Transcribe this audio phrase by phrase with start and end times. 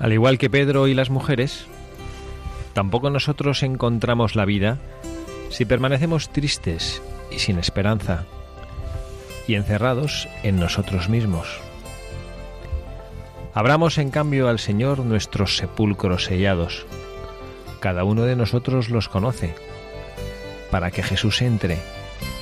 [0.00, 1.66] Al igual que Pedro y las mujeres,
[2.72, 4.78] tampoco nosotros encontramos la vida
[5.50, 8.24] si permanecemos tristes y sin esperanza
[9.46, 11.60] y encerrados en nosotros mismos.
[13.52, 16.86] Abramos en cambio al Señor nuestros sepulcros sellados.
[17.80, 19.54] Cada uno de nosotros los conoce,
[20.70, 21.78] para que Jesús entre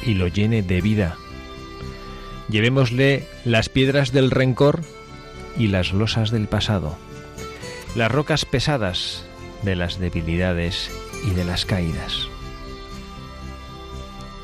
[0.06, 1.16] y lo llene de vida.
[2.48, 4.82] Llevémosle las piedras del rencor
[5.58, 6.96] y las losas del pasado
[7.94, 9.24] las rocas pesadas
[9.62, 10.90] de las debilidades
[11.26, 12.28] y de las caídas.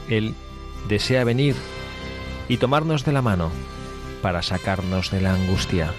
[0.09, 0.34] Él
[0.88, 1.55] desea venir
[2.49, 3.50] y tomarnos de la mano
[4.22, 5.93] para sacarnos de la angustia.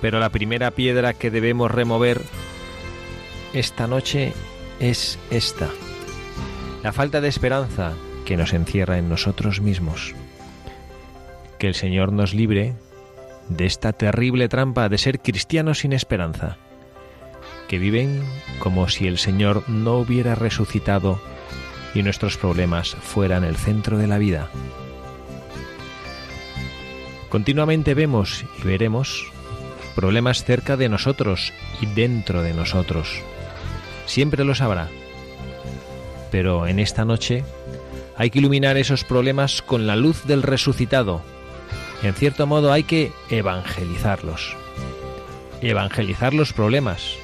[0.00, 2.22] Pero la primera piedra que debemos remover
[3.52, 4.32] esta noche
[4.78, 5.70] es esta,
[6.82, 10.14] la falta de esperanza que nos encierra en nosotros mismos.
[11.58, 12.74] Que el Señor nos libre
[13.48, 16.56] de esta terrible trampa de ser cristianos sin esperanza,
[17.68, 18.22] que viven
[18.58, 21.20] como si el Señor no hubiera resucitado
[21.94, 24.50] y nuestros problemas fueran el centro de la vida.
[27.28, 29.30] Continuamente vemos y veremos
[29.94, 33.20] problemas cerca de nosotros y dentro de nosotros.
[34.06, 34.88] Siempre los habrá.
[36.30, 37.44] Pero en esta noche
[38.16, 41.22] hay que iluminar esos problemas con la luz del resucitado
[42.02, 44.56] en cierto modo hay que evangelizarlos.
[45.60, 47.14] Evangelizar los problemas.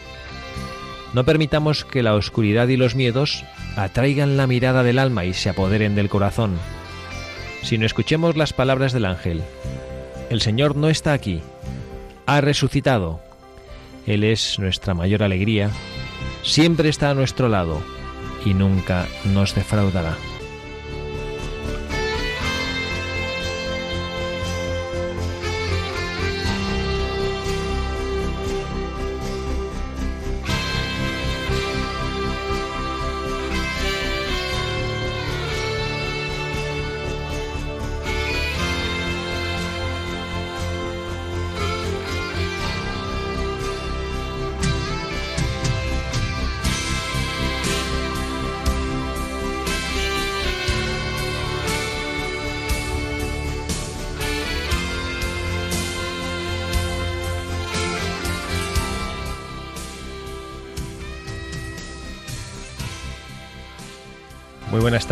[1.12, 3.44] No permitamos que la oscuridad y los miedos
[3.76, 6.58] atraigan la mirada del alma y se apoderen del corazón,
[7.62, 9.42] sino escuchemos las palabras del ángel.
[10.30, 11.40] El Señor no está aquí,
[12.26, 13.20] ha resucitado.
[14.06, 15.70] Él es nuestra mayor alegría,
[16.42, 17.80] siempre está a nuestro lado
[18.44, 20.16] y nunca nos defraudará.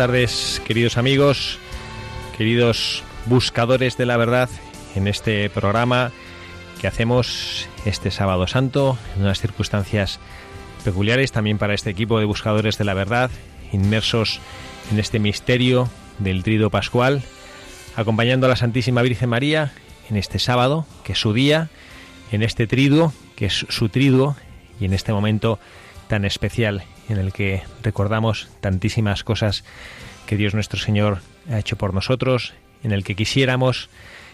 [0.07, 1.59] Tardes, queridos amigos,
[2.37, 4.49] queridos buscadores de la verdad,
[4.95, 6.11] en este programa
[6.81, 10.19] que hacemos este sábado santo, en unas circunstancias
[10.83, 13.31] peculiares también para este equipo de buscadores de la verdad,
[13.71, 14.41] inmersos
[14.91, 15.87] en este misterio
[16.19, 17.21] del trido pascual,
[17.95, 19.71] acompañando a la Santísima Virgen María
[20.09, 21.69] en este sábado, que es su día,
[22.33, 24.35] en este triduo, que es su triduo,
[24.81, 25.59] y en este momento
[26.09, 29.63] tan especial en el que recordamos tantísimas cosas
[30.25, 31.19] que Dios nuestro Señor
[31.49, 32.53] ha hecho por nosotros,
[32.83, 33.89] en el que quisiéramos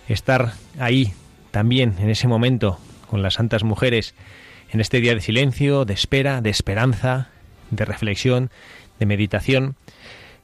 [0.08, 1.14] estar ahí
[1.52, 4.16] también en ese momento con las santas mujeres,
[4.72, 7.30] en este día de silencio, de espera, de esperanza,
[7.72, 8.52] de reflexión,
[9.00, 9.76] de meditación.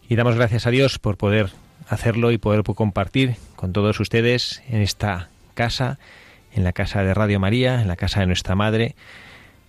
[0.10, 1.52] Y damos gracias a Dios por poder
[1.88, 6.00] hacerlo y poder compartir con todos ustedes en esta casa,
[6.54, 8.96] en la casa de Radio María, en la casa de nuestra Madre,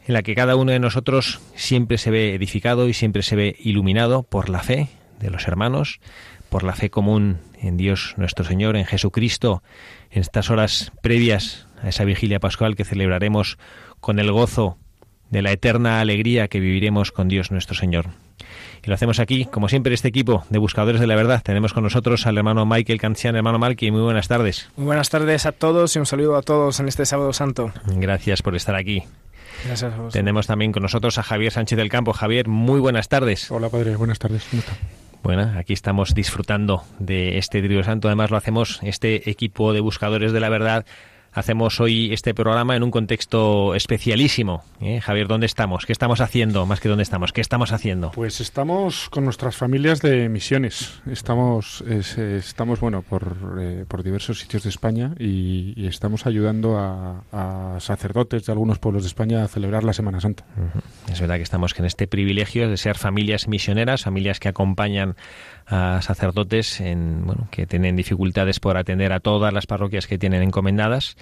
[0.06, 3.56] en la que cada uno de nosotros siempre se ve edificado y siempre se ve
[3.58, 4.88] iluminado por la fe
[5.19, 6.00] de los hermanos,
[6.49, 9.62] por la fe común en Dios nuestro Señor, en Jesucristo,
[10.11, 13.58] en estas horas previas a esa vigilia pascual que celebraremos
[14.00, 14.79] con el gozo
[15.31, 18.06] de la eterna alegría que viviremos con Dios nuestro Señor.
[18.85, 21.43] Y lo hacemos aquí, como siempre, este equipo de buscadores de la verdad.
[21.43, 23.35] Tenemos con nosotros al hermano Michael Cancian.
[23.35, 24.70] Hermano Malky, muy buenas tardes.
[24.76, 27.73] Muy buenas tardes a todos y un saludo a todos en este sábado santo.
[27.87, 29.03] Gracias por estar aquí.
[29.64, 30.12] Gracias a vos.
[30.12, 32.12] Tenemos también con nosotros a Javier Sánchez del Campo.
[32.12, 33.50] Javier, muy buenas tardes.
[33.50, 34.44] Hola, padre, buenas tardes.
[34.50, 34.73] ¿Cómo está?
[35.23, 38.06] Bueno, aquí estamos disfrutando de este Trío Santo.
[38.08, 40.87] Además, lo hacemos, este equipo de buscadores de la verdad,
[41.37, 44.65] Hacemos hoy este programa en un contexto especialísimo.
[44.81, 45.03] ¿eh?
[45.03, 45.85] Javier, ¿dónde estamos?
[45.85, 46.65] ¿Qué estamos haciendo?
[46.65, 48.11] Más que dónde estamos, ¿qué estamos haciendo?
[48.12, 51.03] Pues estamos con nuestras familias de misiones.
[51.05, 56.79] Estamos, es, estamos bueno, por, eh, por diversos sitios de España y, y estamos ayudando
[56.79, 60.47] a, a, sacerdotes de algunos pueblos de España a celebrar la Semana Santa.
[60.56, 61.12] Uh -huh.
[61.12, 65.17] Es verdad que estamos en este privilegio de ser familias misioneras, familias que acompañan
[65.67, 70.43] a sacerdotes en, bueno, que tienen dificultades por atender a todas las parroquias que tienen
[70.43, 71.17] encomendadas,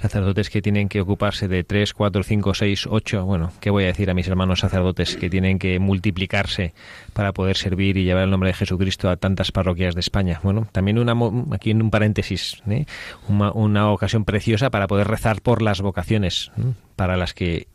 [0.00, 3.88] sacerdotes que tienen que ocuparse de tres, cuatro, cinco, seis, ocho, bueno, ¿qué voy a
[3.88, 6.72] decir a mis hermanos sacerdotes que tienen que multiplicarse
[7.12, 10.40] para poder servir y llevar el nombre de Jesucristo a tantas parroquias de España?
[10.42, 11.14] Bueno, también una,
[11.54, 12.86] aquí en un paréntesis, ¿eh?
[13.28, 16.50] una, ocasión preciosa para poder rezar por las vocaciones,
[16.96, 17.66] para las que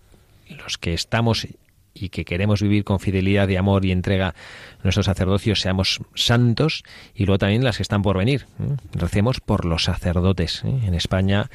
[0.50, 1.48] los que estamos
[1.96, 4.36] y que queremos vivir con fidelidad y amor y entrega
[4.84, 6.84] nuestros sacerdocios seamos santos
[7.16, 8.46] y luego también las que están por venir.
[8.60, 8.76] ¿eh?
[8.94, 10.64] Recemos por los sacerdotes.
[10.66, 10.82] ¿eh?
[10.86, 11.50] En España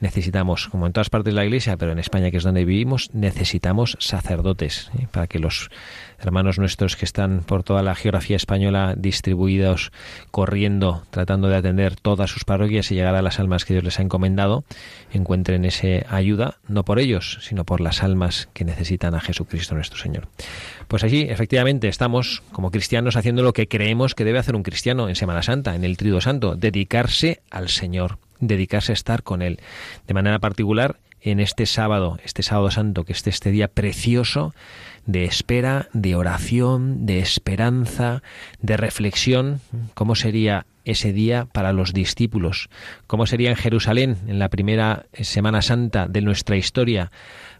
[0.00, 3.10] necesitamos, como en todas partes de la Iglesia, pero en España, que es donde vivimos,
[3.12, 5.06] necesitamos sacerdotes ¿eh?
[5.10, 5.70] para que los
[6.18, 9.92] hermanos nuestros que están por toda la geografía española distribuidos,
[10.30, 13.98] corriendo, tratando de atender todas sus parroquias y llegar a las almas que Dios les
[13.98, 14.64] ha encomendado,
[15.12, 19.98] encuentren esa ayuda, no por ellos, sino por las almas que necesitan a Jesucristo nuestro
[19.98, 20.28] Señor.
[20.88, 25.08] Pues allí, efectivamente, estamos como cristianos haciendo lo que creemos que debe hacer un cristiano
[25.08, 29.60] en Semana Santa, en el Trido Santo, dedicarse al Señor, dedicarse a estar con Él.
[30.06, 34.54] De manera particular, en este sábado, este sábado santo, que es este día precioso
[35.06, 38.22] de espera, de oración, de esperanza,
[38.60, 39.60] de reflexión,
[39.94, 42.68] cómo sería ese día para los discípulos,
[43.06, 47.10] cómo sería en Jerusalén en la primera Semana Santa de nuestra historia,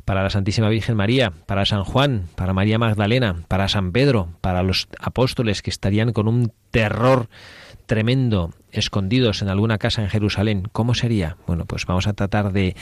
[0.05, 4.63] para la Santísima Virgen María, para San Juan, para María Magdalena, para San Pedro, para
[4.63, 7.29] los apóstoles que estarían con un terror
[7.91, 11.37] tremendo, escondidos en alguna casa en Jerusalén, ¿cómo sería?
[11.49, 12.77] Bueno, pues vamos a tratar de,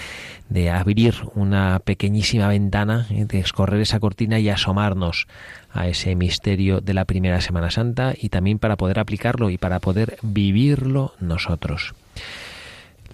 [0.51, 3.25] de abrir una pequeñísima ventana, ¿eh?
[3.25, 5.27] de escorrer esa cortina y asomarnos
[5.73, 9.81] a ese misterio de la primera Semana Santa y también para poder aplicarlo y para
[9.81, 11.95] poder vivirlo nosotros.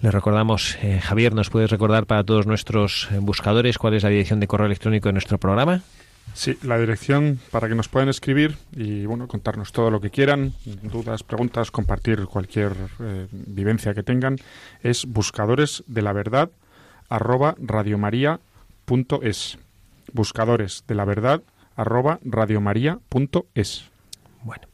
[0.01, 4.41] Les recordamos, eh, Javier, ¿nos puedes recordar para todos nuestros buscadores cuál es la dirección
[4.41, 5.81] de correo electrónico de nuestro programa?
[6.33, 10.53] Sí, la dirección para que nos puedan escribir y bueno, contarnos todo lo que quieran,
[10.83, 14.37] dudas, preguntas, compartir cualquier eh, vivencia que tengan,
[14.83, 16.49] es buscadores de la verdad
[17.09, 19.57] arroba radiomaria.es.
[20.11, 21.41] Buscadores de la verdad
[21.75, 23.85] arroba radiomaria.es.
[24.43, 24.67] Bueno,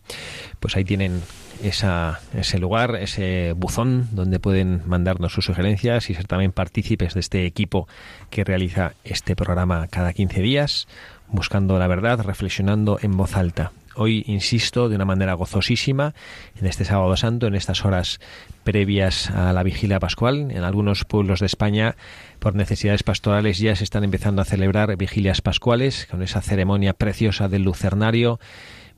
[0.59, 1.21] pues ahí tienen
[1.63, 7.19] esa, ese lugar, ese buzón donde pueden mandarnos sus sugerencias y ser también partícipes de
[7.19, 7.87] este equipo
[8.29, 10.87] que realiza este programa cada 15 días
[11.31, 13.71] buscando la verdad, reflexionando en voz alta.
[13.95, 16.13] Hoy, insisto, de una manera gozosísima,
[16.57, 18.19] en este sábado santo, en estas horas
[18.63, 21.95] previas a la vigilia pascual, en algunos pueblos de España,
[22.39, 27.49] por necesidades pastorales, ya se están empezando a celebrar vigilias pascuales, con esa ceremonia preciosa
[27.49, 28.39] del lucernario,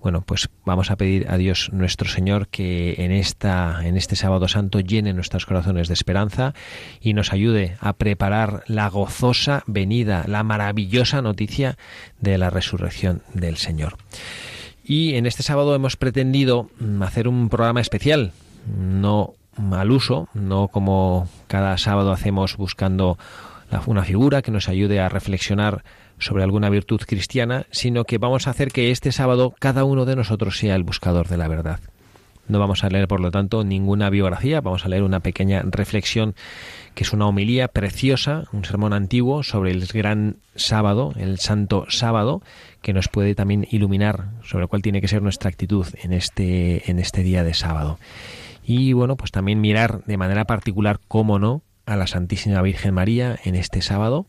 [0.03, 4.49] bueno, pues vamos a pedir a Dios nuestro Señor que en esta en este sábado
[4.49, 6.53] santo llene nuestros corazones de esperanza
[6.99, 11.77] y nos ayude a preparar la gozosa venida, la maravillosa noticia
[12.19, 13.95] de la resurrección del Señor.
[14.83, 16.69] Y en este sábado hemos pretendido
[16.99, 18.33] hacer un programa especial,
[18.77, 19.35] no
[19.71, 23.17] al uso, no como cada sábado hacemos buscando
[23.85, 25.83] una figura que nos ayude a reflexionar
[26.19, 30.15] sobre alguna virtud cristiana, sino que vamos a hacer que este sábado cada uno de
[30.15, 31.79] nosotros sea el buscador de la verdad.
[32.47, 36.35] No vamos a leer, por lo tanto, ninguna biografía, vamos a leer una pequeña reflexión
[36.93, 42.41] que es una homilía preciosa, un sermón antiguo sobre el gran sábado, el santo sábado,
[42.81, 46.99] que nos puede también iluminar sobre cuál tiene que ser nuestra actitud en este, en
[46.99, 47.97] este día de sábado.
[48.65, 53.37] Y bueno, pues también mirar de manera particular, cómo no, a la Santísima Virgen María
[53.43, 54.25] en este sábado,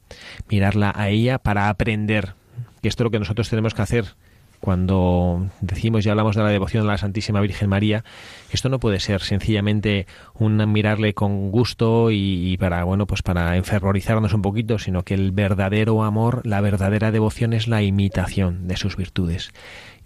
[0.49, 2.35] mirarla a ella para aprender,
[2.83, 4.17] que esto es lo que nosotros tenemos que hacer
[4.65, 8.03] cuando decimos y hablamos de la devoción a la Santísima Virgen María,
[8.51, 13.59] esto no puede ser sencillamente un mirarle con gusto y, y, para bueno pues para
[13.59, 18.79] enfervorizarnos un poquito, sino que el verdadero amor, la verdadera devoción es la imitación de
[18.79, 19.53] sus virtudes.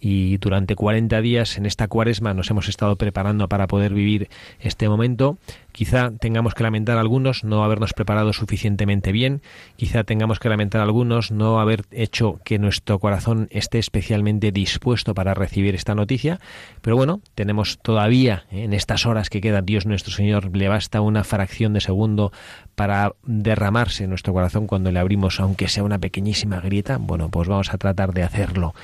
[0.01, 4.29] Y durante 40 días en esta cuaresma nos hemos estado preparando para poder vivir
[4.61, 5.39] este momento.
[5.73, 9.43] Quizá tengamos que lamentar algunos no habernos preparado suficientemente bien,
[9.77, 15.35] quizá tengamos que lamentar algunos no haber hecho que nuestro corazón esté especialmente dispuesto para
[15.35, 16.41] recibir esta noticia,
[16.81, 18.65] pero bueno, tenemos todavía ¿eh?
[18.65, 22.33] en estas horas que queda Dios nuestro Señor, le basta una fracción de segundo
[22.75, 27.49] para derramarse en nuestro corazón cuando le abrimos, aunque sea una pequeñísima grieta, bueno, pues
[27.49, 28.75] vamos a tratar de hacerlo,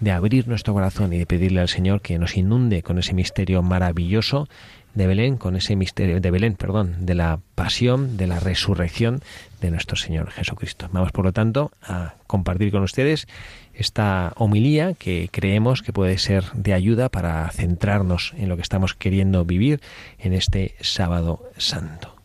[0.00, 3.62] de abrir nuestro corazón y de pedirle al Señor que nos inunde con ese misterio
[3.62, 4.48] maravilloso
[4.94, 9.20] de Belén, con ese misterio de Belén, perdón, de la pasión, de la resurrección
[9.60, 10.88] de nuestro Señor Jesucristo.
[10.92, 13.26] Vamos, por lo tanto, a compartir con ustedes
[13.74, 18.94] esta homilía que creemos que puede ser de ayuda para centrarnos en lo que estamos
[18.94, 19.80] queriendo vivir
[20.18, 22.21] en este sábado santo.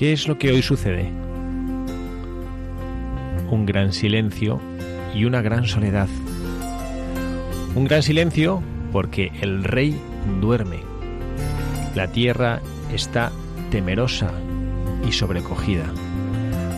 [0.00, 1.12] ¿Qué es lo que hoy sucede?
[3.50, 4.58] Un gran silencio
[5.14, 6.08] y una gran soledad.
[7.74, 10.00] Un gran silencio porque el rey
[10.40, 10.78] duerme.
[11.94, 13.30] La tierra está
[13.70, 14.30] temerosa
[15.06, 15.84] y sobrecogida,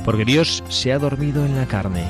[0.05, 2.03] porque Dios se ha dormido en la carne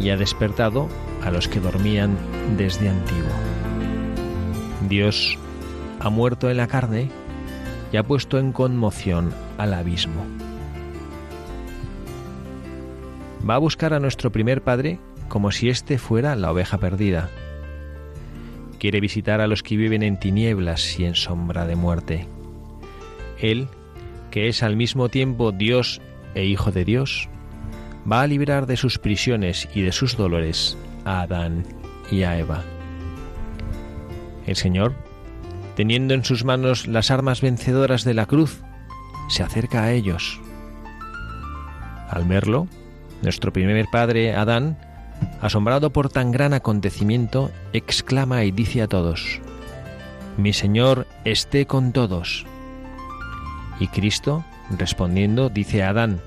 [0.00, 0.88] y ha despertado
[1.22, 2.18] a los que dormían
[2.56, 3.30] desde antiguo.
[4.88, 5.38] Dios
[6.00, 7.08] ha muerto en la carne
[7.92, 10.24] y ha puesto en conmoción al abismo.
[13.48, 14.98] Va a buscar a nuestro primer padre
[15.28, 17.28] como si éste fuera la oveja perdida.
[18.78, 22.26] Quiere visitar a los que viven en tinieblas y en sombra de muerte.
[23.38, 23.68] Él,
[24.30, 26.00] que es al mismo tiempo Dios
[26.34, 27.28] e Hijo de Dios,
[28.10, 31.64] va a liberar de sus prisiones y de sus dolores a Adán
[32.10, 32.62] y a Eva.
[34.46, 34.94] El Señor
[35.78, 38.62] teniendo en sus manos las armas vencedoras de la cruz,
[39.28, 40.40] se acerca a ellos.
[42.08, 42.66] Al verlo,
[43.22, 44.78] nuestro primer padre, Adán,
[45.40, 49.40] asombrado por tan gran acontecimiento, exclama y dice a todos,
[50.36, 52.46] Mi Señor esté con todos.
[53.80, 54.44] Y Cristo,
[54.76, 56.20] respondiendo, dice a Adán,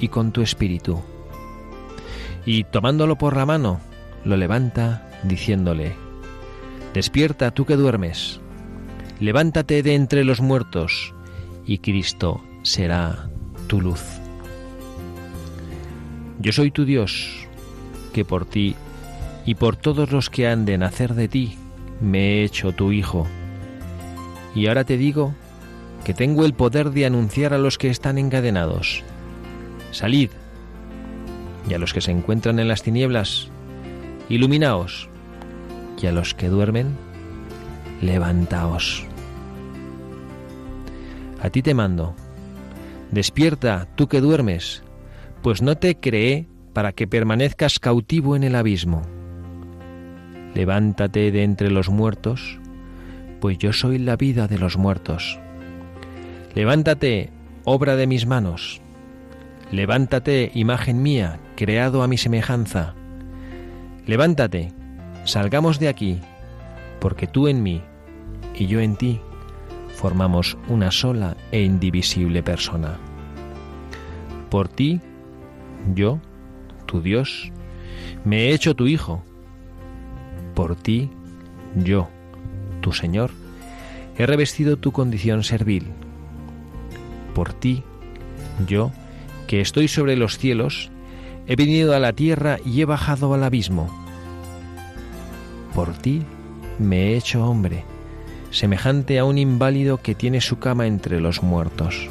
[0.00, 1.02] y con tu espíritu.
[2.46, 3.80] Y tomándolo por la mano,
[4.24, 5.96] lo levanta, diciéndole,
[6.92, 8.40] Despierta tú que duermes,
[9.18, 11.13] levántate de entre los muertos,
[11.66, 13.30] y Cristo será
[13.66, 14.02] tu luz.
[16.40, 17.46] Yo soy tu Dios,
[18.12, 18.74] que por ti
[19.46, 21.56] y por todos los que han de nacer de ti,
[22.00, 23.26] me he hecho tu Hijo.
[24.54, 25.34] Y ahora te digo
[26.04, 29.02] que tengo el poder de anunciar a los que están encadenados,
[29.90, 30.30] salid,
[31.68, 33.48] y a los que se encuentran en las tinieblas,
[34.28, 35.08] iluminaos,
[36.00, 36.96] y a los que duermen,
[38.02, 39.06] levantaos.
[41.44, 42.14] A ti te mando,
[43.10, 44.82] despierta tú que duermes,
[45.42, 49.02] pues no te creé para que permanezcas cautivo en el abismo.
[50.54, 52.58] Levántate de entre los muertos,
[53.42, 55.38] pues yo soy la vida de los muertos.
[56.54, 57.28] Levántate,
[57.64, 58.80] obra de mis manos.
[59.70, 62.94] Levántate, imagen mía, creado a mi semejanza.
[64.06, 64.72] Levántate,
[65.24, 66.20] salgamos de aquí,
[67.00, 67.82] porque tú en mí
[68.58, 69.20] y yo en ti
[69.94, 72.98] formamos una sola e indivisible persona.
[74.50, 75.00] Por ti,
[75.94, 76.20] yo,
[76.86, 77.52] tu Dios,
[78.24, 79.22] me he hecho tu Hijo.
[80.54, 81.10] Por ti,
[81.74, 82.08] yo,
[82.80, 83.30] tu Señor,
[84.18, 85.86] he revestido tu condición servil.
[87.34, 87.82] Por ti,
[88.66, 88.92] yo,
[89.46, 90.90] que estoy sobre los cielos,
[91.46, 93.90] he venido a la tierra y he bajado al abismo.
[95.74, 96.22] Por ti
[96.78, 97.84] me he hecho hombre
[98.54, 102.08] semejante a un inválido que tiene su cama entre los muertos.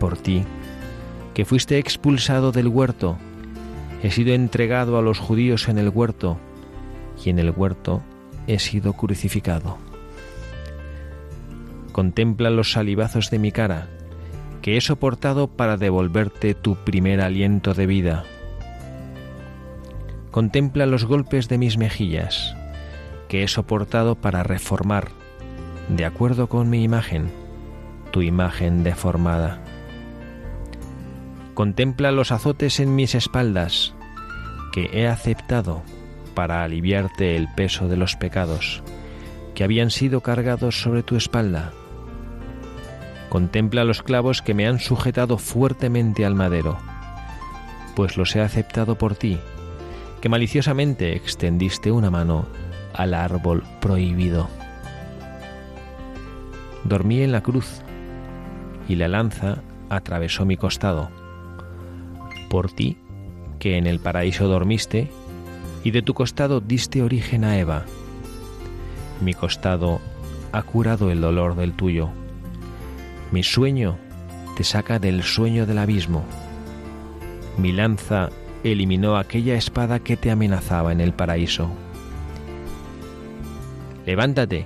[0.00, 0.44] Por ti,
[1.34, 3.18] que fuiste expulsado del huerto,
[4.02, 6.38] he sido entregado a los judíos en el huerto,
[7.22, 8.00] y en el huerto
[8.46, 9.76] he sido crucificado.
[11.92, 13.88] Contempla los salivazos de mi cara,
[14.62, 18.24] que he soportado para devolverte tu primer aliento de vida.
[20.30, 22.56] Contempla los golpes de mis mejillas,
[23.28, 25.08] que he soportado para reformar,
[25.88, 27.30] de acuerdo con mi imagen,
[28.10, 29.62] tu imagen deformada.
[31.54, 33.94] Contempla los azotes en mis espaldas,
[34.72, 35.82] que he aceptado
[36.34, 38.82] para aliviarte el peso de los pecados,
[39.54, 41.72] que habían sido cargados sobre tu espalda.
[43.28, 46.78] Contempla los clavos que me han sujetado fuertemente al madero,
[47.94, 49.38] pues los he aceptado por ti,
[50.20, 52.46] que maliciosamente extendiste una mano
[52.98, 54.48] al árbol prohibido.
[56.84, 57.80] Dormí en la cruz
[58.88, 61.08] y la lanza atravesó mi costado.
[62.50, 62.98] Por ti,
[63.60, 65.10] que en el paraíso dormiste,
[65.84, 67.84] y de tu costado diste origen a Eva.
[69.20, 70.00] Mi costado
[70.50, 72.10] ha curado el dolor del tuyo.
[73.30, 73.96] Mi sueño
[74.56, 76.24] te saca del sueño del abismo.
[77.58, 78.30] Mi lanza
[78.64, 81.70] eliminó aquella espada que te amenazaba en el paraíso.
[84.08, 84.64] Levántate,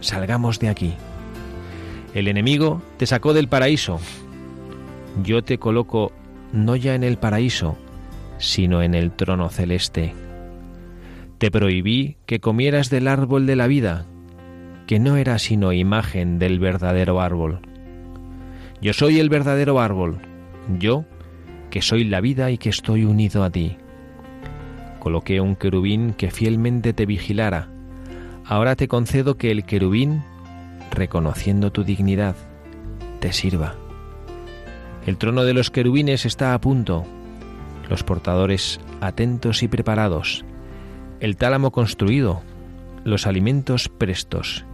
[0.00, 0.92] salgamos de aquí.
[2.12, 3.98] El enemigo te sacó del paraíso.
[5.24, 6.12] Yo te coloco
[6.52, 7.78] no ya en el paraíso,
[8.36, 10.12] sino en el trono celeste.
[11.38, 14.04] Te prohibí que comieras del árbol de la vida,
[14.86, 17.60] que no era sino imagen del verdadero árbol.
[18.82, 20.18] Yo soy el verdadero árbol,
[20.78, 21.06] yo,
[21.70, 23.78] que soy la vida y que estoy unido a ti.
[24.98, 27.70] Coloqué un querubín que fielmente te vigilara.
[28.48, 30.22] Ahora te concedo que el querubín,
[30.92, 32.36] reconociendo tu dignidad,
[33.18, 33.74] te sirva.
[35.04, 37.04] El trono de los querubines está a punto,
[37.90, 40.44] los portadores atentos y preparados,
[41.18, 42.42] el tálamo construido,
[43.04, 44.64] los alimentos prestos.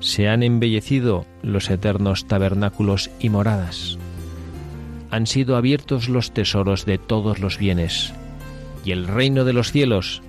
[0.00, 3.98] Se han embellecido los eternos tabernáculos y moradas.
[5.10, 8.12] Han sido abiertos los tesoros de todos los bienes,
[8.84, 10.22] y el reino de los cielos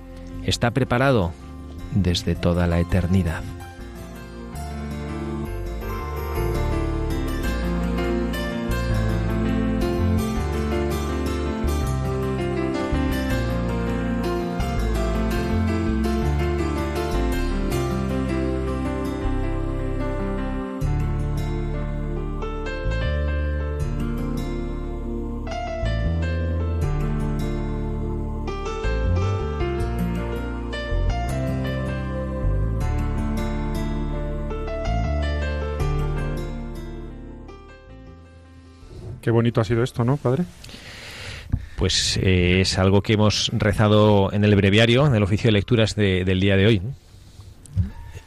[0.45, 1.33] está preparado
[1.93, 3.43] desde toda la eternidad.
[39.31, 40.43] Qué bonito ha sido esto, ¿no, padre?
[41.77, 45.95] Pues eh, es algo que hemos rezado en el breviario, en el oficio de lecturas
[45.95, 46.81] de, del día de hoy.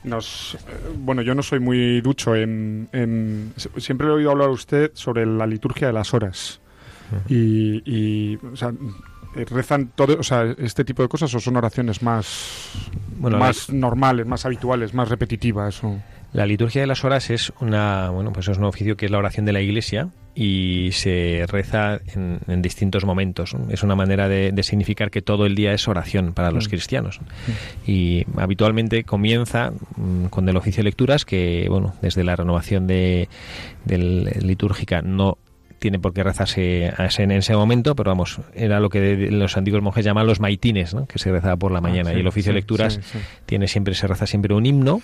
[0.03, 0.59] Nos, eh,
[0.97, 5.27] bueno, yo no soy muy ducho en, en, Siempre he oído hablar a usted sobre
[5.27, 6.63] la liturgia de las horas.
[7.29, 8.73] Y, y o sea,
[9.35, 12.71] rezan todo, o sea, este tipo de cosas o son oraciones más,
[13.19, 13.75] bueno, más la...
[13.75, 15.85] normales, más habituales, más repetitivas.
[15.85, 16.01] O...
[16.33, 19.19] La liturgia de las horas es una, bueno, pues es un oficio que es la
[19.19, 23.55] oración de la Iglesia y se reza en, en distintos momentos.
[23.69, 26.71] Es una manera de, de, significar que todo el día es oración para los mm.
[26.71, 27.21] cristianos.
[27.21, 27.91] Mm.
[27.91, 33.29] Y habitualmente comienza mm, con el oficio de lecturas que, bueno, desde la renovación de,
[33.87, 35.39] litúrgica no
[35.79, 40.05] tiene por qué rezarse en ese momento, pero vamos, era lo que los antiguos monjes
[40.05, 41.07] llamaban los maitines, ¿no?
[41.07, 42.09] que se rezaba por la mañana.
[42.09, 44.65] Ah, sí, y el oficio sí, de lecturas sí, tiene siempre, se reza siempre un
[44.65, 45.03] himno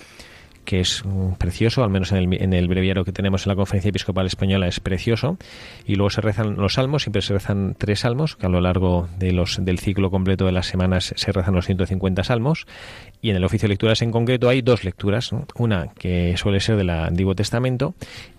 [0.65, 1.03] que es
[1.37, 4.67] precioso, al menos en el, en el, breviario que tenemos en la Conferencia Episcopal Española
[4.67, 5.37] es precioso,
[5.85, 9.07] y luego se rezan los salmos, siempre se rezan tres salmos, que a lo largo
[9.17, 12.67] de los, del ciclo completo de las semanas se rezan los 150 salmos,
[13.21, 15.45] y en el oficio de lecturas en concreto hay dos lecturas, ¿no?
[15.55, 17.93] una que suele ser del Antiguo Testamento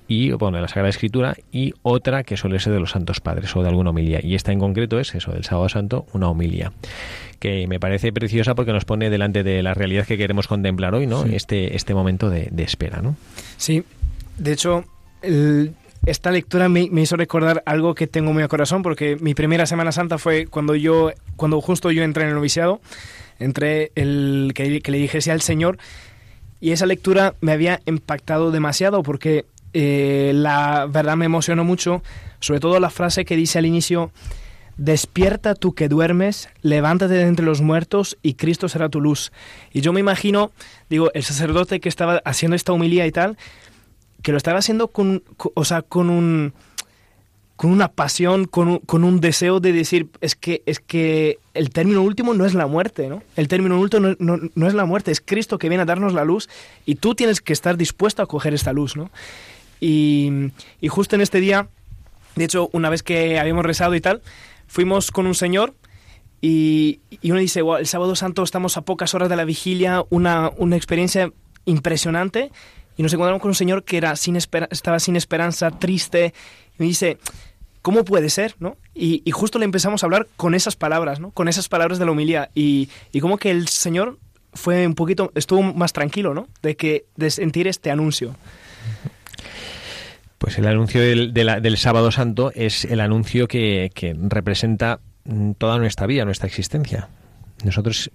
[0.09, 3.55] y bueno, de la Sagrada Escritura y otra que suele ser de los Santos Padres
[3.57, 4.21] o de alguna homilía.
[4.23, 6.73] Y esta en concreto es eso, del Sábado Santo, una homilía
[7.39, 11.07] que me parece preciosa porque nos pone delante de la realidad que queremos contemplar hoy,
[11.07, 11.25] ¿no?
[11.25, 11.35] Sí.
[11.35, 13.17] Este, este momento de, de, espera, ¿no?
[13.57, 13.83] Sí,
[14.39, 14.85] de hecho,
[15.23, 15.75] el,
[16.07, 19.67] esta lectura me, me, hizo recordar algo que tengo muy a corazón porque mi primera
[19.67, 22.81] Semana Santa fue cuando yo, cuando justo yo entré en el noviciado,
[23.45, 25.79] entré el que, le dije sí al Señor
[26.61, 32.03] y esa lectura me había impactado demasiado porque eh, la verdad me emocionó mucho,
[32.41, 34.11] sobre todo la frase que dice al inicio,
[34.77, 39.33] despierta tú que duermes, levántate de entre los muertos y Cristo será tu luz.
[39.73, 40.53] Y yo me imagino,
[40.89, 43.37] digo, el sacerdote que estaba haciendo esta humilía y tal,
[44.23, 46.53] que lo estaba haciendo con, con o sea, con un
[47.63, 51.71] con una pasión, con un, con un, deseo de decir, es que, es que el
[51.71, 53.23] término último no es la muerte, ¿no?
[53.37, 56.13] El término último no, no, no es la muerte, es Cristo que viene a darnos
[56.13, 56.49] la luz
[56.87, 59.13] y tú tienes que estar dispuesto a coger esta luz, ¿no?
[59.79, 61.69] Y, y justo en este día,
[62.35, 64.23] de hecho, una vez que habíamos rezado y tal,
[64.67, 65.73] fuimos con un señor
[66.41, 70.03] y, y uno dice, wow, el sábado santo estamos a pocas horas de la vigilia,
[70.11, 71.33] una, una experiencia
[71.65, 72.51] impresionante.
[72.97, 76.35] Y nos encontramos con un señor que era sin estaba sin esperanza, triste.
[76.77, 77.19] Y me dice,
[77.83, 78.55] ¿cómo puede ser?
[78.59, 78.77] ¿no?
[78.95, 81.31] Y, y, justo le empezamos a hablar con esas palabras, ¿no?
[81.33, 82.49] con esas palabras de la humildad.
[82.55, 84.19] Y, y como que el Señor
[84.55, 86.47] fue un poquito, estuvo más tranquilo, ¿no?
[86.63, 88.37] De que de sentir este anuncio.
[90.39, 96.07] Pues el anuncio del, Sábado Santo es el anuncio que, que representa mm, toda nuestra
[96.07, 97.09] vida, nuestra existencia.
[97.65, 98.11] Nosotros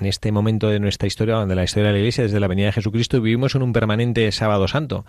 [0.00, 2.66] en este momento de nuestra historia, de la historia de la Iglesia, desde la venida
[2.66, 5.04] de Jesucristo, vivimos en un permanente sábado santo.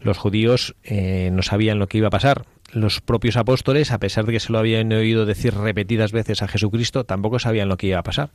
[0.00, 2.44] Los judíos eh, no sabían lo que iba a pasar.
[2.72, 6.48] Los propios apóstoles, a pesar de que se lo habían oído decir repetidas veces a
[6.48, 8.30] Jesucristo, tampoco sabían lo que iba a pasar.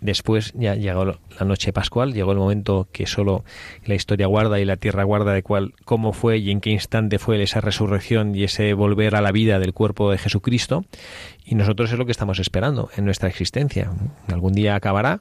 [0.00, 3.44] Después ya llegó la noche pascual, llegó el momento que solo
[3.84, 7.18] la historia guarda y la tierra guarda de cuál, cómo fue y en qué instante
[7.18, 10.84] fue esa resurrección y ese volver a la vida del cuerpo de Jesucristo.
[11.44, 13.90] Y nosotros es lo que estamos esperando en nuestra existencia.
[14.28, 15.20] Algún día acabará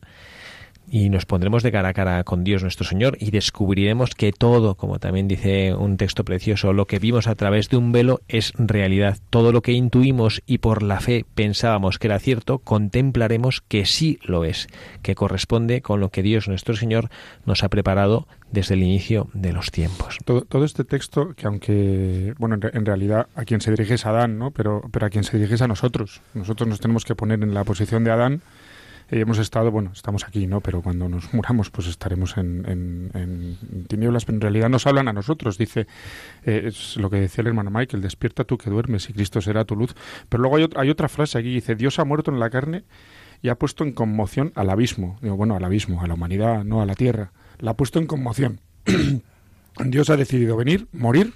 [0.89, 4.75] y nos pondremos de cara a cara con Dios nuestro Señor y descubriremos que todo,
[4.75, 8.53] como también dice un texto precioso, lo que vimos a través de un velo es
[8.57, 9.17] realidad.
[9.29, 14.19] Todo lo que intuimos y por la fe pensábamos que era cierto, contemplaremos que sí
[14.23, 14.67] lo es,
[15.01, 17.09] que corresponde con lo que Dios nuestro Señor
[17.45, 20.17] nos ha preparado desde el inicio de los tiempos.
[20.23, 24.51] Todo, este texto, que aunque, bueno, en, realidad a quien se dirige es Adán, ¿no?
[24.51, 26.21] Pero, pero a quien se dirige es a nosotros.
[26.33, 28.41] Nosotros nos tenemos que poner en la posición de Adán
[29.09, 30.61] hemos estado, bueno, estamos aquí, ¿no?
[30.61, 32.65] Pero cuando nos muramos, pues estaremos en,
[33.13, 35.57] en, tinieblas, pero en realidad nos hablan a nosotros.
[35.57, 35.87] Dice,
[36.43, 39.65] eh, es lo que decía el hermano Michael, despierta tú que duermes y Cristo será
[39.65, 39.95] tu luz.
[40.29, 42.83] Pero luego hay, hay otra frase aquí, dice, Dios ha muerto en la carne
[43.41, 45.17] y ha puesto en conmoción al abismo.
[45.21, 47.31] Digo, bueno, al abismo, a la humanidad, no a la tierra.
[47.59, 48.61] La ha puesto en conmoción.
[49.85, 51.33] Dios ha decidido venir, morir.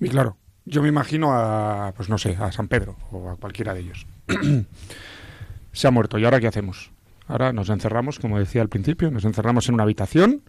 [0.00, 3.74] Y claro, yo me imagino a, pues no sé, a San Pedro o a cualquiera
[3.74, 4.06] de ellos.
[5.72, 6.18] se ha muerto.
[6.18, 6.90] ¿Y ahora qué hacemos?
[7.26, 10.42] Ahora nos encerramos, como decía al principio, nos encerramos en una habitación,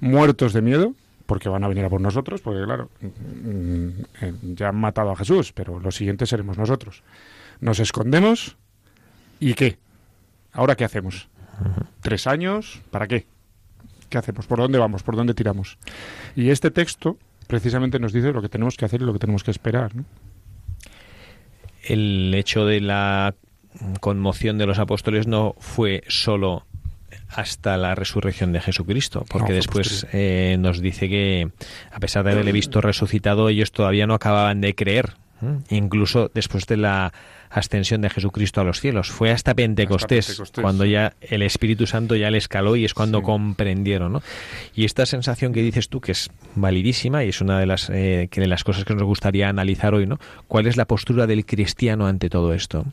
[0.00, 0.94] muertos de miedo,
[1.26, 3.88] porque van a venir a por nosotros, porque claro, mm,
[4.22, 7.02] eh, ya han matado a Jesús, pero los siguientes seremos nosotros.
[7.60, 8.56] Nos escondemos
[9.38, 9.78] y ¿qué?
[10.52, 11.28] ¿Ahora qué hacemos?
[12.00, 12.80] ¿Tres años?
[12.90, 13.26] ¿Para qué?
[14.08, 14.46] ¿Qué hacemos?
[14.46, 15.02] ¿Por dónde vamos?
[15.02, 15.78] ¿Por dónde tiramos?
[16.34, 19.44] Y este texto precisamente nos dice lo que tenemos que hacer y lo que tenemos
[19.44, 19.92] que esperar.
[21.84, 23.34] El hecho de la
[24.00, 26.64] conmoción de los apóstoles no fue solo
[27.28, 31.50] hasta la resurrección de Jesucristo, porque después eh, nos dice que
[31.90, 35.14] a pesar de haberle visto resucitado, ellos todavía no acababan de creer,
[35.70, 37.12] incluso después de la
[37.52, 39.10] ascensión de Jesucristo a los cielos.
[39.10, 44.14] Fue hasta Pentecostés, cuando ya el Espíritu Santo ya le escaló y es cuando comprendieron.
[44.14, 44.22] ¿no?
[44.74, 48.28] Y esta sensación que dices tú, que es validísima y es una de las, eh,
[48.30, 50.18] que de las cosas que nos gustaría analizar hoy, ¿no?
[50.48, 52.86] ¿Cuál es la postura del cristiano ante todo esto?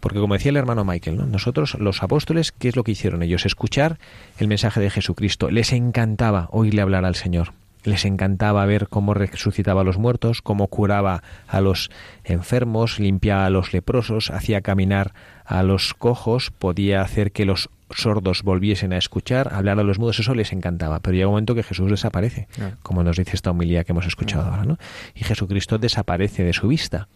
[0.00, 1.26] Porque como decía el hermano Michael, ¿no?
[1.26, 3.46] nosotros los apóstoles, ¿qué es lo que hicieron ellos?
[3.46, 3.98] Escuchar
[4.38, 5.50] el mensaje de Jesucristo.
[5.50, 7.52] Les encantaba oírle hablar al Señor
[7.84, 11.90] les encantaba ver cómo resucitaba a los muertos, cómo curaba a los
[12.24, 15.12] enfermos, limpiaba a los leprosos, hacía caminar
[15.44, 20.18] a los cojos, podía hacer que los sordos volviesen a escuchar, hablar a los mudos,
[20.18, 21.00] eso les encantaba.
[21.00, 22.48] Pero llega un momento que Jesús desaparece,
[22.82, 24.78] como nos dice esta homilía que hemos escuchado ahora, ¿no?
[25.14, 27.08] Y Jesucristo desaparece de su vista.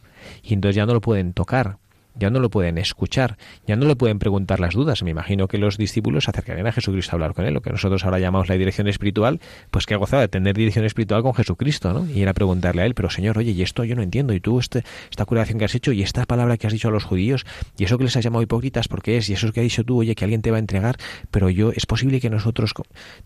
[0.42, 1.78] Y entonces ya no lo pueden tocar,
[2.18, 5.02] ya no lo pueden escuchar, ya no le pueden preguntar las dudas.
[5.02, 7.70] Me imagino que los discípulos se acercarían a Jesucristo a hablar con él, lo que
[7.70, 11.92] nosotros ahora llamamos la dirección espiritual, pues que gozaba de tener dirección espiritual con Jesucristo,
[11.92, 12.08] ¿no?
[12.10, 14.58] Y era preguntarle a él, pero Señor, oye, y esto yo no entiendo, y tú
[14.58, 17.46] este, esta curación que has hecho, y esta palabra que has dicho a los judíos,
[17.76, 19.28] y eso que les has llamado hipócritas, porque es?
[19.30, 20.96] Y eso que has dicho tú, oye, que alguien te va a entregar,
[21.30, 22.74] pero yo, es posible que nosotros,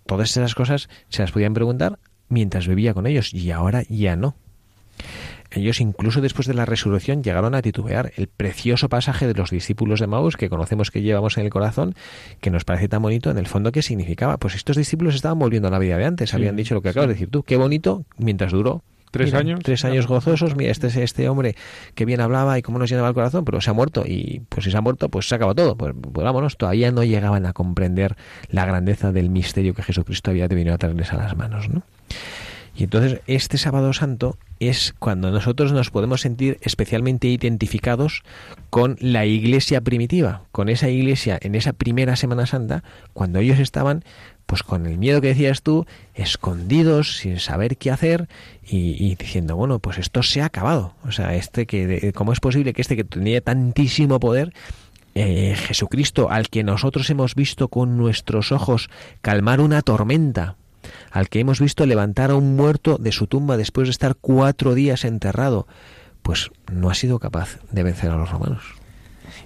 [0.06, 4.36] todas esas cosas se las podían preguntar mientras vivía con ellos, y ahora ya no.
[5.54, 8.12] Ellos incluso después de la resurrección llegaron a titubear.
[8.16, 11.94] El precioso pasaje de los discípulos de Maús que conocemos que llevamos en el corazón,
[12.40, 14.38] que nos parece tan bonito, en el fondo, ¿qué significaba?
[14.38, 17.08] Pues estos discípulos estaban volviendo a la vida de antes, habían dicho lo que acabas
[17.08, 17.42] de decir tú.
[17.42, 18.82] Qué bonito mientras duró.
[19.12, 19.60] Tres años.
[19.62, 20.56] Tres años gozosos.
[20.56, 21.54] Mira, este es este hombre
[21.94, 24.04] que bien hablaba y cómo nos llenaba el corazón, pero se ha muerto.
[24.06, 25.76] Y pues si se ha muerto, pues se acabó todo.
[25.76, 26.56] Pues, pues, vámonos.
[26.56, 28.16] Todavía no llegaban a comprender
[28.48, 31.82] la grandeza del misterio que Jesucristo había venido a traerles a las manos, ¿no?
[32.74, 38.22] Y entonces este sábado santo es cuando nosotros nos podemos sentir especialmente identificados
[38.70, 42.82] con la iglesia primitiva, con esa iglesia en esa primera Semana Santa,
[43.12, 44.04] cuando ellos estaban
[44.46, 48.28] pues con el miedo que decías tú, escondidos, sin saber qué hacer
[48.62, 50.94] y, diciendo, bueno, pues esto se ha acabado.
[51.06, 54.52] O sea, este que, ¿cómo es posible que este que tenía tantísimo poder
[55.14, 58.88] eh, Jesucristo, al que nosotros hemos visto con nuestros ojos
[59.20, 60.56] calmar una tormenta,
[61.10, 64.74] al que hemos visto levantar a un muerto de su tumba después de estar cuatro
[64.74, 65.66] días enterrado,
[66.22, 68.62] pues no ha sido capaz de vencer a los romanos.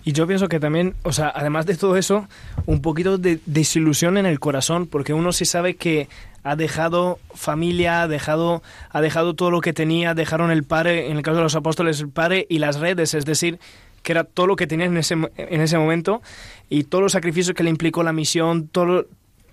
[0.04, 2.28] Y yo pienso que también, o sea, además de todo eso,
[2.66, 6.08] un poquito de desilusión en el corazón, porque uno sí sabe que
[6.44, 11.16] ha dejado familia, ha dejado, ha dejado todo lo que tenía, dejaron el padre, en
[11.16, 13.58] el caso de los apóstoles, el padre y las redes, es decir,
[14.04, 16.22] que era todo lo que tenía en ese, en ese momento
[16.68, 19.06] y todos los sacrificios que le implicó la misión, todo,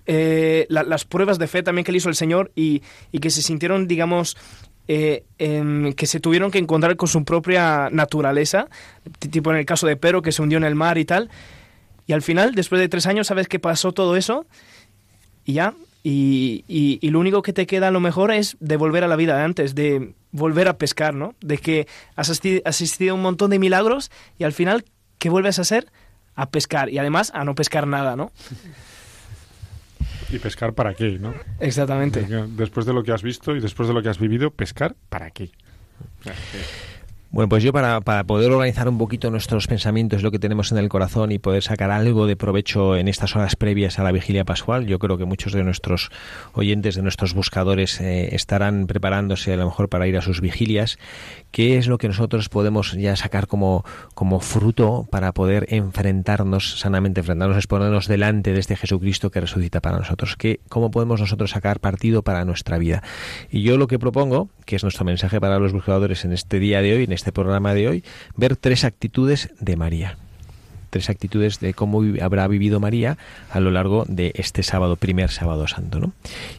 [0.06, 3.42] eh, las pruebas de fe también que le hizo el Señor y, y que se
[3.42, 4.36] sintieron, digamos,
[4.86, 8.68] eh, em, que se tuvieron que encontrar con su propia naturaleza,
[9.18, 11.30] tipo en el caso de Pedro que se hundió en el mar y tal.
[12.06, 14.46] Y al final, después de tres años, sabes que pasó todo eso
[15.44, 15.74] y ya.
[16.02, 19.16] Y, y, lo único que te queda a lo mejor es de volver a la
[19.16, 21.34] vida de antes, de volver a pescar, ¿no?
[21.40, 24.84] De que has asistido a un montón de milagros y al final,
[25.18, 25.90] ¿qué vuelves a hacer?
[26.34, 28.32] A pescar y además a no pescar nada, ¿no?
[30.34, 31.32] ¿Y pescar para qué, no?
[31.60, 32.26] Exactamente.
[32.56, 35.30] Después de lo que has visto y después de lo que has vivido, pescar para
[35.30, 35.52] qué.
[37.34, 40.78] Bueno, pues yo para, para, poder organizar un poquito nuestros pensamientos, lo que tenemos en
[40.78, 44.44] el corazón y poder sacar algo de provecho en estas horas previas a la vigilia
[44.44, 46.12] pascual, yo creo que muchos de nuestros
[46.52, 50.96] oyentes, de nuestros buscadores, eh, estarán preparándose a lo mejor para ir a sus vigilias.
[51.50, 57.18] ¿Qué es lo que nosotros podemos ya sacar como, como fruto para poder enfrentarnos sanamente,
[57.18, 60.36] enfrentarnos, exponernos delante de este Jesucristo que resucita para nosotros?
[60.36, 63.02] ¿Qué, ¿Cómo podemos nosotros sacar partido para nuestra vida?
[63.50, 66.82] Y yo lo que propongo, que es nuestro mensaje para los buscadores en este día
[66.82, 68.04] de hoy, en este programa de hoy,
[68.36, 70.18] ver tres actitudes de María.
[70.90, 73.18] Tres actitudes de cómo habrá vivido María
[73.50, 75.98] a lo largo de este sábado, primer sábado santo.
[75.98, 76.12] ¿no?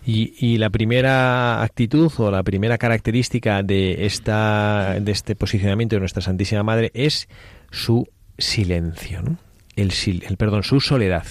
[0.05, 6.21] Y, la primera actitud o la primera característica de, esta, de este posicionamiento de nuestra
[6.21, 7.29] Santísima Madre es
[7.71, 9.37] su silencio, ¿no?
[9.75, 9.91] el,
[10.27, 11.25] el, perdón, su soledad.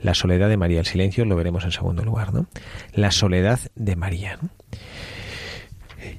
[0.00, 2.46] La soledad de María, el silencio lo veremos en segundo lugar, ¿no?
[2.92, 4.38] La soledad de María.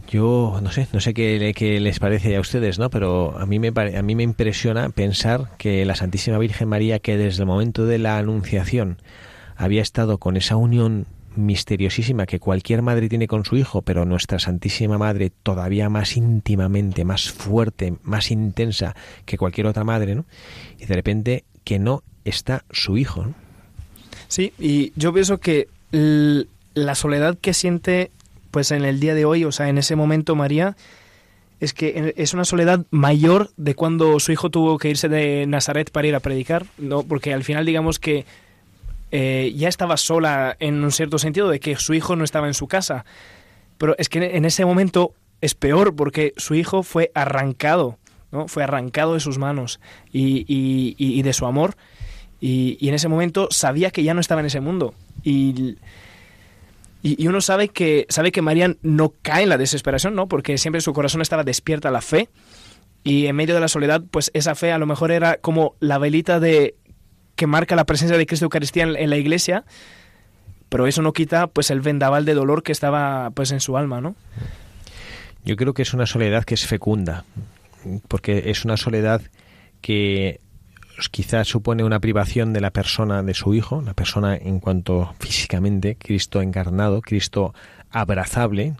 [0.09, 2.89] Yo no sé, no sé qué, qué, les parece a ustedes, ¿no?
[2.89, 7.17] Pero a mí me a mí me impresiona pensar que la Santísima Virgen María, que
[7.17, 8.97] desde el momento de la Anunciación
[9.55, 14.39] había estado con esa unión misteriosísima que cualquier madre tiene con su hijo, pero nuestra
[14.39, 20.25] Santísima Madre todavía más íntimamente, más fuerte, más intensa que cualquier otra madre, ¿no?
[20.79, 23.33] Y de repente que no está su hijo, ¿no?
[24.27, 28.11] Sí, y yo pienso que la soledad que siente
[28.55, 30.77] pues en el día de hoy, o sea, en ese momento María,
[31.59, 35.91] es que es una soledad mayor de cuando su hijo tuvo que irse de Nazaret
[35.91, 37.03] para ir a predicar, ¿no?
[37.03, 38.25] Porque al final digamos que
[39.11, 42.53] eh, ya estaba sola en un cierto sentido de que su hijo no estaba en
[42.53, 43.03] su casa.
[43.77, 47.97] Pero es que en ese momento es peor porque su hijo fue arrancado,
[48.31, 48.47] ¿no?
[48.47, 49.81] Fue arrancado de sus manos
[50.13, 51.75] y, y de su amor.
[52.39, 54.93] Y, en ese momento sabía que ya no estaba en ese mundo.
[55.23, 55.75] Y
[57.07, 60.27] y, uno sabe que, sabe que María no cae en la desesperación, ¿no?
[60.27, 62.29] Porque siempre su corazón estaba despierta a la fe.
[63.03, 65.99] Y en medio de la soledad, pues esa fe a lo mejor era como la
[65.99, 66.73] velita de
[67.35, 69.65] que marca la presencia de Cristo Eucaristía en, la iglesia,
[70.67, 74.01] pero eso no quita pues el vendaval de dolor que estaba pues en su alma,
[74.01, 74.15] ¿no?
[75.43, 77.23] Yo creo que es una soledad que es fecunda,
[78.07, 79.21] porque es una soledad
[79.81, 80.39] que
[81.11, 85.95] quizás supone una privación de la persona de su hijo, la persona en cuanto físicamente,
[85.95, 87.53] Cristo encarnado, Cristo
[87.91, 88.75] abrazable,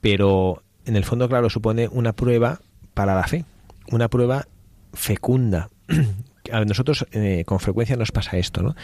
[0.00, 2.60] pero en el fondo, claro, supone una prueba
[2.94, 3.44] para la fe,
[3.90, 4.46] una prueba
[4.92, 5.68] fecunda.
[6.50, 8.74] A nosotros eh, con frecuencia nos pasa esto, ¿no?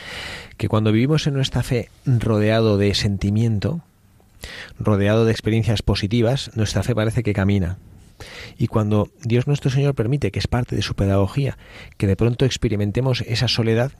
[0.57, 3.81] Que cuando vivimos en nuestra fe rodeado de sentimiento,
[4.79, 7.77] rodeado de experiencias positivas, nuestra fe parece que camina,
[8.57, 11.59] y cuando Dios nuestro Señor permite, que es parte de su pedagogía,
[11.97, 13.93] que de pronto experimentemos esa soledad,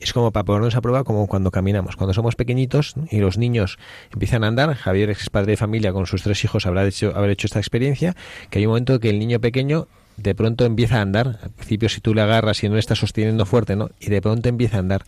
[0.00, 1.96] es como para ponernos a prueba como cuando caminamos.
[1.96, 3.78] Cuando somos pequeñitos y los niños
[4.12, 7.30] empiezan a andar, Javier es padre de familia con sus tres hijos habrá hecho, haber
[7.30, 8.14] hecho esta experiencia,
[8.50, 11.38] que hay un momento que el niño pequeño de pronto empieza a andar.
[11.42, 13.90] Al principio si tú le agarras y no le estás sosteniendo fuerte, ¿no?
[14.00, 15.04] Y de pronto empieza a andar.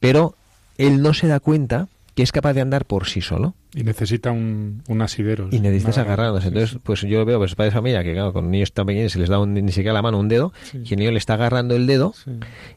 [0.00, 0.36] Pero
[0.76, 3.54] él no se da cuenta que es capaz de andar por sí solo.
[3.74, 5.48] Y necesita un, un asidero.
[5.50, 6.44] Y necesitas agarrarnos.
[6.44, 9.18] Entonces, pues yo veo pues, padres de familia que, claro, con niños tan pequeños se
[9.18, 11.88] les da ni siquiera la mano un dedo, y el niño le está agarrando el
[11.88, 12.14] dedo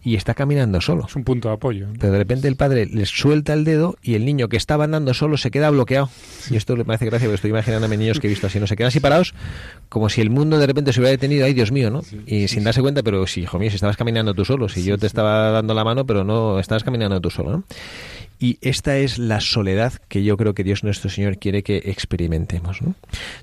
[0.02, 1.06] y está caminando solo.
[1.08, 1.88] Es un punto de apoyo.
[2.00, 5.13] Pero de repente el padre le suelta el dedo y el niño que estaba andando
[5.13, 6.10] solo se queda bloqueado.
[6.50, 8.76] Y esto le parece gracia porque estoy imaginándome niños que he visto así, no se
[8.76, 9.36] quedan así parados,
[9.89, 11.45] como si el mundo de repente se hubiera detenido.
[11.45, 12.02] Ay, Dios mío, ¿no?
[12.26, 14.97] y sin darse cuenta, pero sí, hijo mío, si estabas caminando tú solo, si yo
[14.97, 17.63] te estaba dando la mano, pero no estabas caminando tú solo, ¿no?
[18.39, 22.82] Y esta es la soledad que yo creo que Dios nuestro Señor quiere que experimentemos.
[22.82, 22.95] ¿no?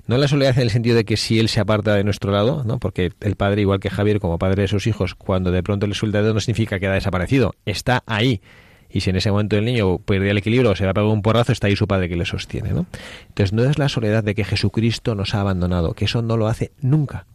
[0.07, 2.63] no la soledad en el sentido de que si Él se aparta de nuestro lado,
[2.63, 2.79] ¿no?
[2.79, 5.95] porque el Padre, igual que Javier, como padre de sus hijos, cuando de pronto le
[5.95, 8.41] suelta el dedo no significa que ha desaparecido, está ahí.
[8.89, 11.09] Y si en ese momento el niño pierde el equilibrio o se va a pegar
[11.09, 12.69] un porrazo, está ahí su padre que le sostiene.
[12.69, 16.47] Entonces no es la soledad de que Jesucristo nos ha abandonado, que eso no lo
[16.47, 17.25] hace nunca.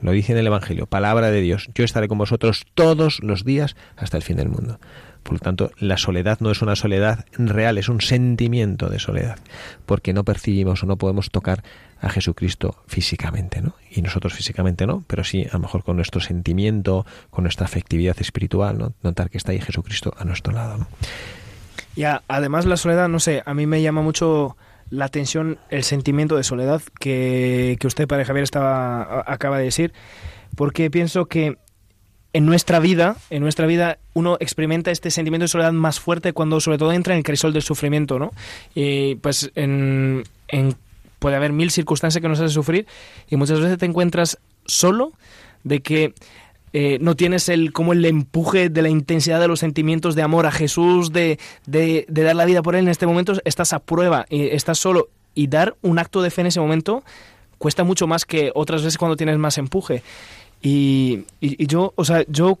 [0.00, 1.68] Lo dice en el Evangelio, palabra de Dios.
[1.74, 4.78] Yo estaré con vosotros todos los días hasta el fin del mundo.
[5.26, 9.38] Por lo tanto, la soledad no es una soledad real, es un sentimiento de soledad,
[9.84, 11.64] porque no percibimos o no podemos tocar
[12.00, 13.74] a Jesucristo físicamente, ¿no?
[13.90, 18.16] Y nosotros físicamente no, pero sí a lo mejor con nuestro sentimiento, con nuestra afectividad
[18.20, 18.92] espiritual, ¿no?
[19.02, 20.86] Notar que está ahí Jesucristo a nuestro lado, ¿no?
[22.28, 24.56] Además la soledad, no sé, a mí me llama mucho
[24.90, 29.92] la tensión, el sentimiento de soledad que, que usted, Padre Javier, estaba, acaba de decir,
[30.54, 31.58] porque pienso que
[32.36, 36.60] en nuestra vida, en nuestra vida, uno experimenta este sentimiento de soledad más fuerte cuando
[36.60, 38.30] sobre todo entra en el crisol del sufrimiento, ¿no?
[38.74, 40.22] Y pues en,
[41.18, 42.86] puede haber mil circunstancias que nos hacen sufrir
[43.30, 45.12] y muchas veces te encuentras solo
[45.64, 46.12] de que
[46.74, 50.44] eh, no tienes el como el empuje de la intensidad de los sentimientos de amor
[50.44, 53.78] a Jesús, de, de, de dar la vida por él en este momento, estás a
[53.78, 57.02] prueba, y estás solo y dar un acto de fe en ese momento
[57.58, 60.02] cuesta mucho más que otras veces cuando tienes más empuje.
[60.68, 62.58] Y, yo, o sea, yo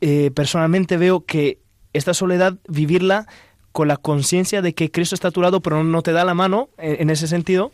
[0.00, 1.58] eh, personalmente veo que
[1.92, 3.26] esta soledad, vivirla
[3.72, 6.34] con la conciencia de que Cristo está a tu lado, pero no te da la
[6.34, 7.72] mano en, en, ese sentido,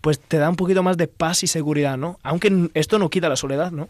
[0.00, 2.18] pues te da un poquito más de paz y seguridad, ¿no?
[2.22, 3.86] Aunque esto no quita la soledad, ¿no?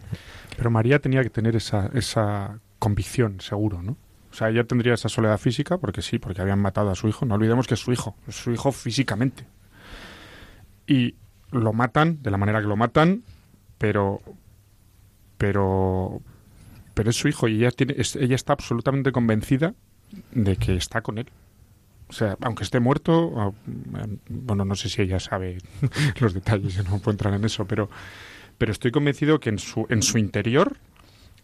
[0.57, 3.97] Pero María tenía que tener esa, esa convicción, seguro, ¿no?
[4.33, 7.27] O sea, ella tendría esa soledad física, porque sí, porque habían matado a su hijo.
[7.27, 9.45] No olvidemos que es su hijo, es su hijo físicamente.
[10.89, 11.15] Y
[11.53, 13.23] lo matan de la manera que lo matan,
[13.79, 14.21] pero
[15.41, 16.21] pero
[16.93, 19.75] pero es su hijo y ella tiene ella está absolutamente convencida
[20.33, 21.29] de que está con él.
[22.09, 23.55] O sea aunque esté muerto
[24.29, 25.57] bueno no sé si ella sabe
[26.21, 27.89] los detalles no puedo entrar en eso pero
[28.59, 30.77] pero estoy convencido que en su en su interior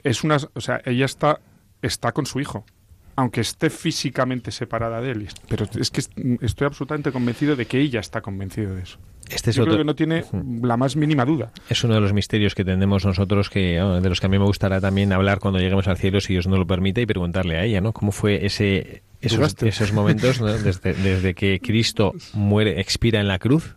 [0.02, 1.40] es una o sea ella está
[1.80, 2.66] está con su hijo
[3.14, 5.28] aunque esté físicamente separada de él.
[5.48, 6.02] Pero es que
[6.42, 8.98] estoy absolutamente convencido de que ella está convencida de eso
[9.30, 9.74] este es Yo otro...
[9.74, 10.24] creo que no tiene
[10.62, 11.50] la más mínima duda.
[11.68, 14.44] Es uno de los misterios que tenemos nosotros, que de los que a mí me
[14.44, 17.64] gustará también hablar cuando lleguemos al cielo, si Dios nos lo permite, y preguntarle a
[17.64, 17.92] ella, ¿no?
[17.92, 20.46] ¿Cómo fue ese esos, esos momentos ¿no?
[20.58, 23.74] desde, desde que Cristo muere, expira en la cruz?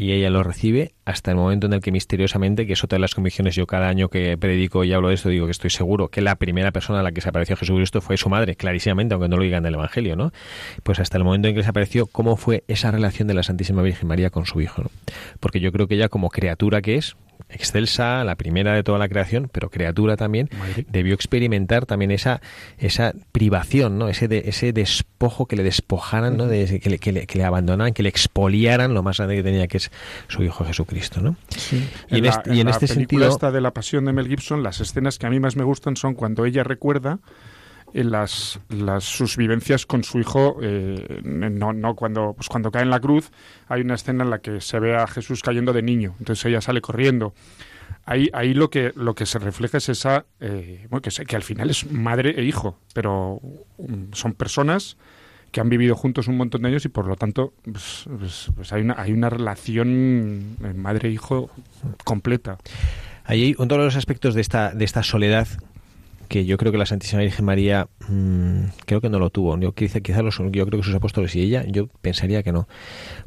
[0.00, 3.00] Y ella lo recibe hasta el momento en el que misteriosamente, que es otra de
[3.00, 6.08] las convicciones, yo cada año que predico y hablo de esto, digo que estoy seguro
[6.08, 9.28] que la primera persona a la que se apareció Jesucristo fue su madre, clarísimamente, aunque
[9.28, 10.32] no lo digan en el Evangelio, ¿no?
[10.84, 13.82] Pues hasta el momento en que se apareció, ¿cómo fue esa relación de la Santísima
[13.82, 14.84] Virgen María con su hijo?
[14.84, 14.90] ¿no?
[15.38, 17.16] Porque yo creo que ella como criatura que es,
[17.52, 20.86] excelsa, la primera de toda la creación, pero criatura también, Madre.
[20.88, 22.40] debió experimentar también esa
[22.78, 24.08] esa privación, ¿no?
[24.08, 26.46] Ese de, ese despojo que le despojaran, ¿no?
[26.46, 29.42] De, que, le, que, le, que le abandonaran, que le expoliaran lo más grande que
[29.42, 29.90] tenía que es
[30.28, 31.36] su hijo Jesucristo, ¿no?
[31.48, 31.88] Sí.
[32.08, 34.28] Y en, en, la, y en, en este sentido esta de la pasión de Mel
[34.28, 37.18] Gibson, las escenas que a mí más me gustan son cuando ella recuerda
[37.94, 42.90] las, las, sus vivencias con su hijo, eh, no, no cuando, pues cuando cae en
[42.90, 43.30] la cruz,
[43.68, 46.60] hay una escena en la que se ve a Jesús cayendo de niño, entonces ella
[46.60, 47.34] sale corriendo.
[48.04, 51.70] Ahí, ahí lo que lo que se refleja es esa eh, que, que al final
[51.70, 53.40] es madre e hijo, pero
[53.76, 54.96] um, son personas
[55.52, 58.72] que han vivido juntos un montón de años y por lo tanto pues, pues, pues
[58.72, 61.50] hay una hay una relación madre e hijo
[62.04, 62.58] completa.
[63.24, 65.46] Hay uno de los aspectos de esta de esta soledad
[66.30, 69.58] que yo creo que la Santísima Virgen María mmm, creo que no lo tuvo.
[69.58, 72.68] Yo, quizá, quizá los, yo creo que sus apóstoles y ella, yo pensaría que no.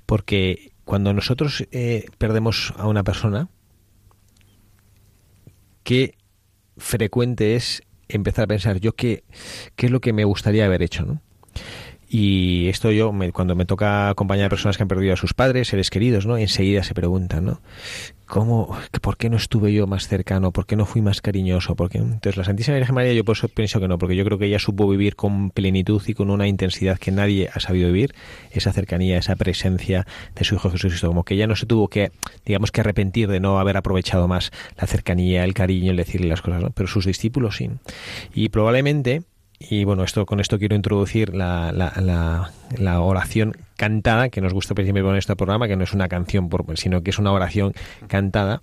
[0.05, 3.49] Porque cuando nosotros eh, perdemos a una persona,
[5.83, 6.15] qué
[6.77, 9.25] frecuente es empezar a pensar yo qué,
[9.75, 11.21] qué es lo que me gustaría haber hecho, ¿no?
[12.15, 15.33] Y esto yo, me, cuando me toca acompañar a personas que han perdido a sus
[15.33, 16.37] padres, seres queridos, ¿no?
[16.37, 17.61] Enseguida se preguntan, ¿no?
[18.27, 20.51] ¿Cómo, ¿Por qué no estuve yo más cercano?
[20.51, 21.75] ¿Por qué no fui más cariñoso?
[21.75, 21.97] ¿Por qué?
[21.97, 24.45] Entonces, la Santísima Virgen María, yo por eso pienso que no, porque yo creo que
[24.45, 28.13] ella supo vivir con plenitud y con una intensidad que nadie ha sabido vivir,
[28.51, 32.11] esa cercanía, esa presencia de su Hijo Jesucristo, como que ella no se tuvo que,
[32.45, 36.43] digamos, que arrepentir de no haber aprovechado más la cercanía, el cariño, el decirle las
[36.43, 36.69] cosas, ¿no?
[36.69, 37.71] Pero sus discípulos sí.
[38.35, 39.23] Y probablemente
[39.69, 44.53] y bueno, esto con esto quiero introducir la, la, la, la oración cantada, que nos
[44.53, 47.73] gusta siempre poner este programa, que no es una canción, sino que es una oración
[48.07, 48.61] cantada,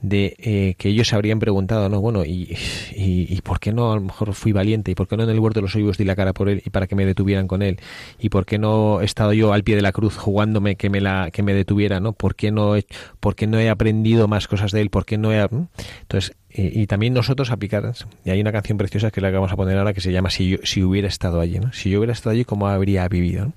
[0.00, 2.00] de eh, que ellos habrían preguntado, ¿no?
[2.00, 2.56] Bueno, y,
[2.94, 4.90] y, por qué no a lo mejor fui valiente?
[4.90, 6.62] ¿Y por qué no en el huerto de los olivos di la cara por él
[6.64, 7.78] y para que me detuvieran con él?
[8.18, 11.00] ¿Y por qué no he estado yo al pie de la cruz jugándome que me
[11.00, 12.12] la que me detuviera, ¿no?
[12.12, 12.86] ¿Por qué no he,
[13.20, 14.90] por qué no he aprendido más cosas de él?
[14.90, 15.42] ¿Por qué no he...?
[15.42, 17.92] Entonces, y, y, también nosotros aplicar,
[18.24, 20.28] y hay una canción preciosa que la que vamos a poner ahora que se llama
[20.28, 21.72] Si, yo, si hubiera estado allí, ¿no?
[21.72, 23.51] Si yo hubiera estado allí, ¿cómo habría vivido?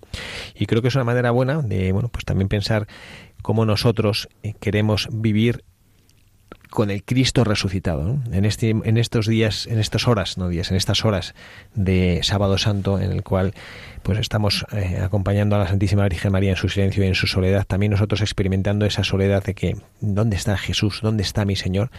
[0.55, 2.87] Y creo que es una manera buena de, bueno, pues también pensar
[3.41, 4.27] cómo nosotros
[4.59, 5.63] queremos vivir
[6.75, 8.19] con el Cristo resucitado.
[8.31, 11.33] En, este, en estos días, en estas horas, no días, en estas horas
[11.73, 13.53] de Sábado Santo, en el cual
[14.03, 17.27] pues estamos eh, acompañando a la Santísima Virgen María en su silencio y en su
[17.27, 20.99] soledad, también nosotros experimentando esa soledad de que ¿dónde está Jesús?
[21.01, 21.89] ¿Dónde está mi Señor?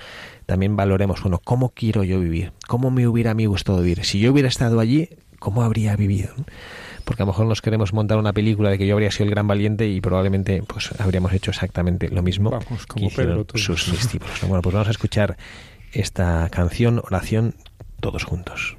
[0.44, 2.53] También valoremos, bueno, ¿cómo quiero yo vivir?
[2.68, 4.05] ¿Cómo me hubiera a mí gustado vivir?
[4.05, 6.34] Si yo hubiera estado allí, ¿cómo habría vivido?
[7.07, 9.31] Porque a lo mejor nos queremos montar una película de que yo habría sido el
[9.31, 13.45] gran valiente y probablemente pues habríamos hecho exactamente lo mismo Vamos, que como hicieron Pedro,
[13.45, 13.63] todos.
[13.63, 14.41] sus discípulos.
[14.43, 15.37] Bueno, pues vamos a escuchar
[15.93, 17.55] esta canción, oración,
[18.01, 18.77] todos juntos.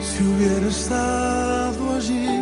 [0.00, 2.41] Si hubiera estado allí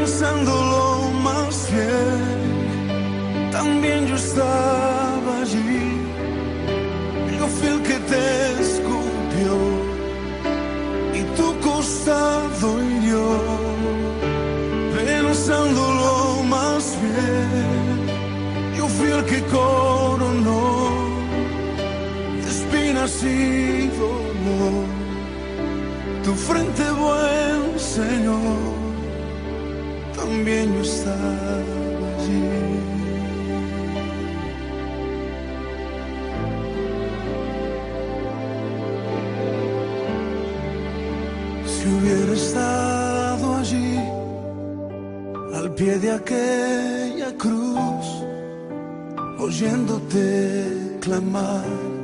[0.00, 6.00] Pensándolo más bien, también yo estaba allí.
[7.38, 8.24] Yo fui el que te
[8.62, 9.52] escupió
[11.12, 13.26] y tu costado hirió.
[14.96, 20.62] Pensándolo más bien, yo fui el que coronó
[22.42, 24.86] de espinas y dolor.
[26.24, 28.59] Tu frente, buen Señor,
[30.40, 32.42] también yo estaba allí.
[41.66, 43.98] Si hubiera estado allí,
[45.54, 48.06] al pie de aquella cruz,
[49.38, 51.99] oyéndote clamar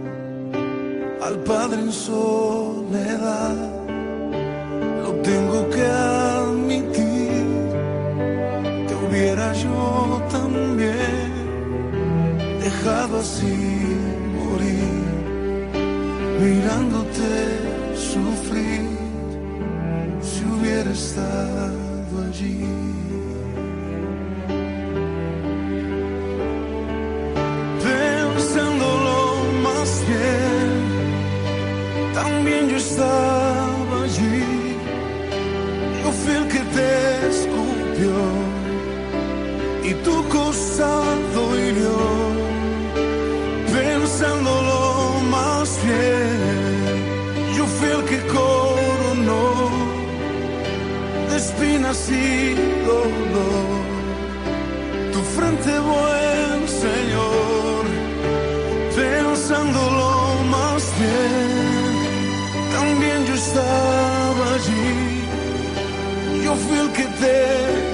[66.96, 67.38] que te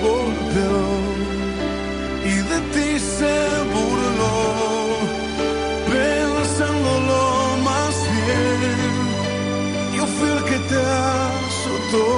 [0.07, 0.83] golpeó
[2.25, 3.37] y de ti se
[3.73, 4.39] burló,
[5.91, 7.23] pensándolo
[7.65, 8.91] más bien,
[9.97, 10.81] yo fui el que te
[11.17, 12.09] azotó,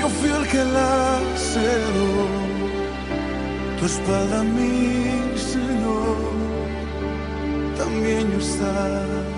[0.00, 2.12] yo fui el que la cerró.
[3.78, 6.16] Tu espada, mi Señor,
[7.76, 9.31] también yo estaba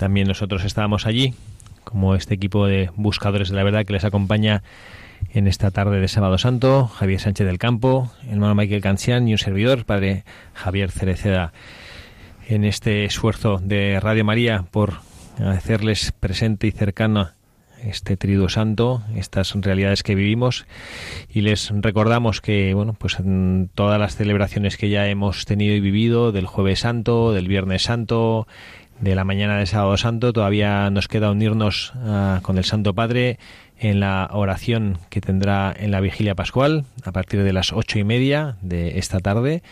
[0.00, 1.34] También nosotros estábamos allí,
[1.84, 4.62] como este equipo de buscadores de la verdad que les acompaña
[5.32, 9.38] en esta tarde de Sábado Santo, Javier Sánchez del Campo, hermano Michael Cancian y un
[9.38, 11.52] servidor, padre Javier Cereceda,
[12.48, 14.94] en este esfuerzo de Radio María por
[15.38, 17.30] hacerles presente y cercano
[17.84, 20.66] este triduo santo, estas realidades que vivimos
[21.32, 25.80] y les recordamos que bueno, pues en todas las celebraciones que ya hemos tenido y
[25.80, 28.46] vivido del jueves santo, del viernes santo,
[29.00, 33.38] de la mañana de sábado santo, todavía nos queda unirnos uh, con el Santo Padre
[33.80, 38.04] en la oración que tendrá en la vigilia pascual a partir de las ocho y
[38.04, 39.62] media de esta tarde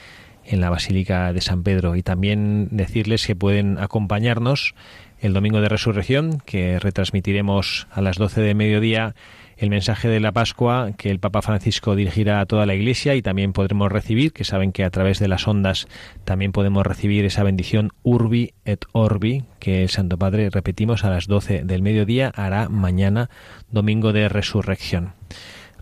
[0.46, 1.94] en la Basílica de San Pedro.
[1.94, 4.74] Y también decirles que pueden acompañarnos
[5.20, 9.14] el domingo de resurrección, que retransmitiremos a las 12 de mediodía
[9.59, 13.22] el mensaje de la Pascua que el Papa Francisco dirigirá a toda la Iglesia y
[13.22, 15.88] también podremos recibir, que saben que a través de las ondas
[16.24, 21.26] también podemos recibir esa bendición Urbi et Orbi que el Santo Padre, repetimos, a las
[21.26, 23.30] 12 del mediodía hará mañana,
[23.70, 25.14] domingo de resurrección.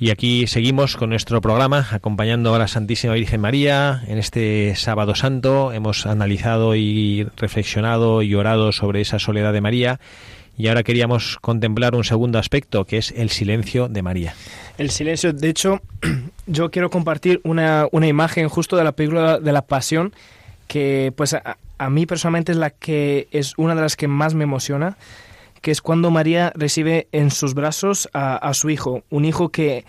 [0.01, 4.05] Y aquí seguimos con nuestro programa, acompañando a la Santísima Virgen María.
[4.07, 9.99] En este sábado santo hemos analizado y reflexionado y orado sobre esa soledad de María
[10.59, 14.35] y ahora queríamos contemplar un segundo aspecto, que es el silencio de María.
[14.77, 15.81] El silencio, de hecho,
[16.47, 20.13] yo quiero compartir una, una imagen justo de la película de la Pasión,
[20.67, 24.45] que pues a, mí personalmente es la que es una de las que más me
[24.45, 24.99] emociona,
[25.63, 29.85] que es cuando María recibe en sus brazos a, su hijo, un hijo que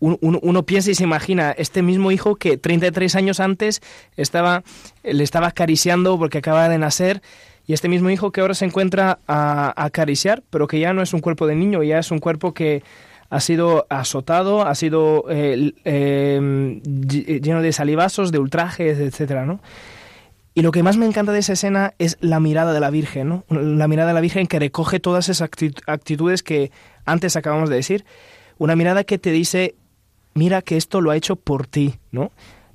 [0.00, 3.80] un, un, uno piensa y se imagina este mismo hijo que 33 años antes
[4.16, 4.64] estaba
[5.04, 7.22] le estaba acariciando porque acaba de nacer
[7.66, 11.02] y este mismo hijo que ahora se encuentra a, a, acariciar, pero que ya no
[11.02, 12.82] es un cuerpo de niño, ya es un cuerpo que
[13.32, 19.62] ha sido azotado, ha sido eh, eh, lleno de salivazos, de ultrajes, etcétera, ¿no?
[20.52, 23.30] Y lo que más me encanta de esa escena es la mirada de la Virgen,
[23.30, 23.44] ¿no?
[23.48, 25.48] La mirada de la Virgen que recoge todas esas
[25.86, 26.72] actitudes que
[27.06, 28.04] antes acabamos de decir.
[28.58, 29.76] Una mirada que te dice,
[30.34, 32.32] mira que esto lo ha hecho por ti, ¿no?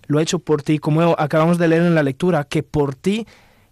[0.08, 3.28] Lo ha hecho por ti, como acabamos de leer en la lectura, que por ti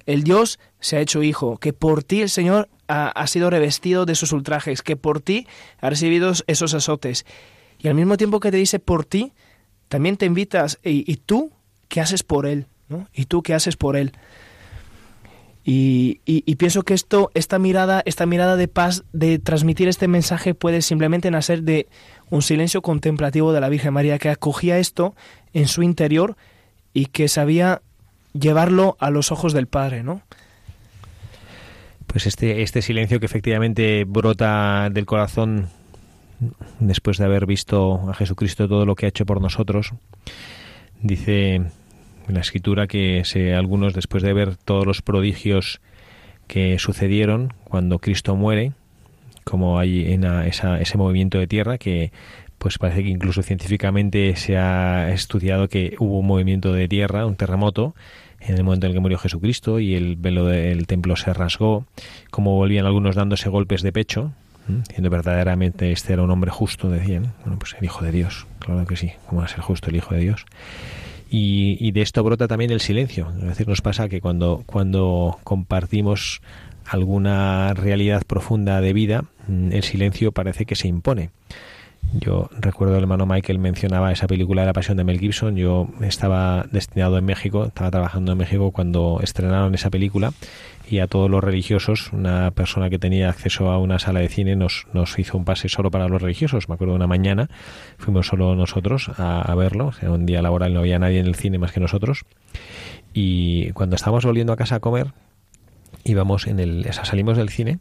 [0.05, 4.15] el Dios se ha hecho hijo, que por ti el Señor ha, sido revestido de
[4.15, 5.47] sus ultrajes, que por ti
[5.79, 7.25] ha recibido esos azotes.
[7.79, 9.33] Y al mismo tiempo que te dice por ti,
[9.87, 11.51] también te invitas, ¿y, tú
[11.87, 12.67] qué haces por Él?
[12.87, 13.07] ¿no?
[13.13, 14.11] ¿Y tú qué haces por Él?
[15.67, 20.53] Y, y, pienso que esto, esta mirada, esta mirada de paz, de transmitir este mensaje,
[20.53, 21.87] puede simplemente nacer de
[22.29, 25.15] un silencio contemplativo de la Virgen María que acogía esto
[25.53, 26.37] en su interior
[26.93, 27.81] y que sabía
[28.37, 30.21] llevarlo a los ojos del Padre, ¿no?
[32.07, 35.69] Pues este, este silencio que efectivamente brota del corazón
[36.79, 39.93] después de haber visto a Jesucristo todo lo que ha hecho por nosotros,
[41.01, 45.81] dice en la escritura que se, algunos después de ver todos los prodigios
[46.47, 48.73] que sucedieron cuando Cristo muere,
[49.43, 52.11] como hay en a, esa, ese movimiento de tierra que
[52.57, 57.35] pues parece que incluso científicamente se ha estudiado que hubo un movimiento de tierra, un
[57.35, 57.95] terremoto,
[58.47, 61.85] en el momento en el que murió Jesucristo y el velo del templo se rasgó,
[62.31, 64.31] como volvían algunos dándose golpes de pecho,
[64.67, 67.33] diciendo verdaderamente este era un hombre justo, decían.
[67.43, 69.95] Bueno, pues el Hijo de Dios, claro que sí, ¿cómo va a ser justo el
[69.95, 70.45] Hijo de Dios?
[71.29, 73.31] Y, y de esto brota también el silencio.
[73.39, 76.41] Es decir, nos pasa que cuando, cuando compartimos
[76.85, 81.31] alguna realidad profunda de vida, el silencio parece que se impone.
[82.13, 85.55] Yo recuerdo el hermano Michael mencionaba esa película de la pasión de Mel Gibson.
[85.57, 90.31] Yo estaba destinado en México, estaba trabajando en México cuando estrenaron esa película
[90.89, 94.55] y a todos los religiosos, una persona que tenía acceso a una sala de cine
[94.55, 96.69] nos, nos hizo un pase solo para los religiosos.
[96.69, 97.49] Me acuerdo una mañana,
[97.97, 101.57] fuimos solo nosotros a, verlo, o un día laboral no había nadie en el cine
[101.57, 102.25] más que nosotros.
[103.13, 105.07] Y cuando estábamos volviendo a casa a comer,
[106.03, 107.79] íbamos en el, o sea, salimos del cine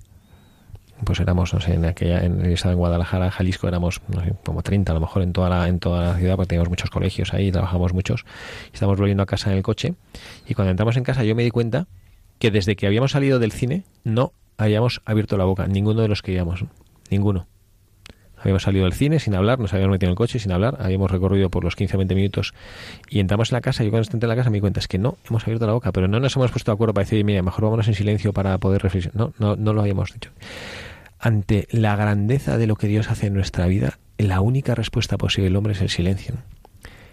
[1.05, 4.93] pues éramos, no sé, en aquella, en, en Guadalajara, Jalisco, éramos no sé, como 30
[4.93, 7.51] a lo mejor en toda la, en toda la ciudad, porque teníamos muchos colegios ahí,
[7.53, 8.25] trabajamos muchos,
[8.73, 9.95] estábamos volviendo a casa en el coche,
[10.47, 11.87] y cuando entramos en casa yo me di cuenta
[12.39, 16.23] que desde que habíamos salido del cine no habíamos abierto la boca, ninguno de los
[16.23, 16.65] que íbamos,
[17.11, 17.47] ninguno.
[18.45, 21.11] Habíamos salido del cine sin hablar, nos habíamos metido en el coche sin hablar, habíamos
[21.11, 22.53] recorrido por los 15 o 20 minutos
[23.09, 23.83] y entramos en la casa.
[23.85, 25.73] Yo cuando entré en la casa me di cuenta es que no hemos abierto la
[25.73, 28.35] boca, pero no nos hemos puesto de acuerdo para decir, mira, mejor vámonos en silencio
[28.35, 29.17] para poder reflexionar.
[29.17, 30.31] No, no, no lo habíamos dicho.
[31.25, 35.45] Ante la grandeza de lo que Dios hace en nuestra vida, la única respuesta posible
[35.45, 36.35] del hombre es el silencio.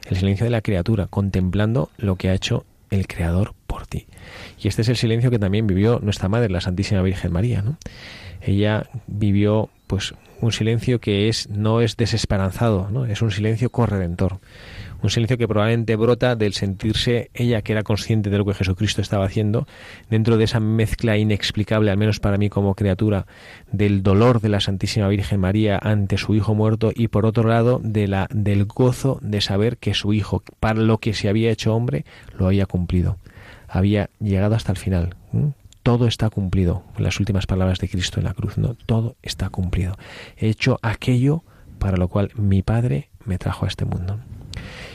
[0.06, 4.08] El silencio de la criatura, contemplando lo que ha hecho el Creador por ti.
[4.62, 7.62] Y este es el silencio que también vivió nuestra Madre, la Santísima Virgen María.
[7.62, 7.78] ¿no?
[8.42, 13.06] Ella vivió pues un silencio que es no es desesperanzado, ¿no?
[13.06, 14.42] es un silencio corredentor.
[15.04, 19.02] Un silencio que probablemente brota del sentirse ella que era consciente de lo que Jesucristo
[19.02, 19.68] estaba haciendo,
[20.10, 23.26] dentro de esa mezcla inexplicable, al menos para mí como criatura,
[23.72, 27.80] del dolor de la Santísima Virgen María ante su hijo muerto y por otro lado
[27.84, 31.76] de la, del gozo de saber que su hijo, para lo que se había hecho
[31.76, 32.06] hombre,
[32.38, 33.18] lo había cumplido.
[33.68, 35.16] Había llegado hasta el final.
[35.82, 36.84] todo está cumplido.
[36.98, 39.96] Las últimas palabras de Cristo en la cruz, no, todo está cumplido.
[40.38, 41.44] He hecho aquello
[41.82, 44.20] para lo cual mi Padre me trajo a este mundo.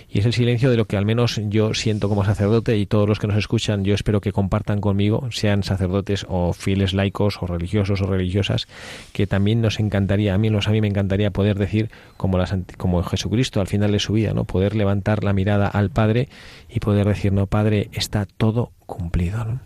[0.09, 3.09] Y es el silencio de lo que al menos yo siento como sacerdote y todos
[3.09, 7.47] los que nos escuchan, yo espero que compartan conmigo, sean sacerdotes o fieles laicos o
[7.47, 8.69] religiosos o religiosas,
[9.13, 13.03] que también nos encantaría, a mí, a mí me encantaría poder decir como, las, como
[13.03, 14.45] Jesucristo al final de su vida, ¿no?
[14.45, 16.29] Poder levantar la mirada al Padre
[16.69, 19.61] y poder decir, no, Padre, está todo cumplido.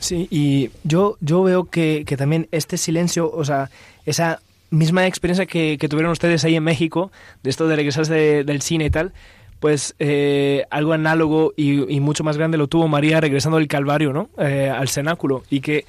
[0.00, 3.70] Sí, y yo, yo veo que, que también este silencio, o sea,
[4.04, 4.40] esa
[4.72, 7.12] misma experiencia que, que, tuvieron ustedes ahí en México,
[7.42, 9.12] de esto de regresarse del cine y tal,
[9.60, 14.12] pues eh, algo análogo y, y, mucho más grande lo tuvo María regresando del Calvario,
[14.12, 14.28] ¿no?
[14.38, 15.44] Eh, al cenáculo.
[15.50, 15.84] Y que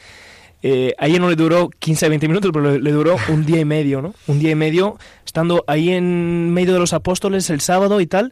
[0.62, 3.60] eh, a ella no le duró 15, 20 minutos, pero le, le, duró un día
[3.60, 4.14] y medio, ¿no?
[4.28, 8.32] Un día y medio estando ahí en medio de los apóstoles el sábado y tal.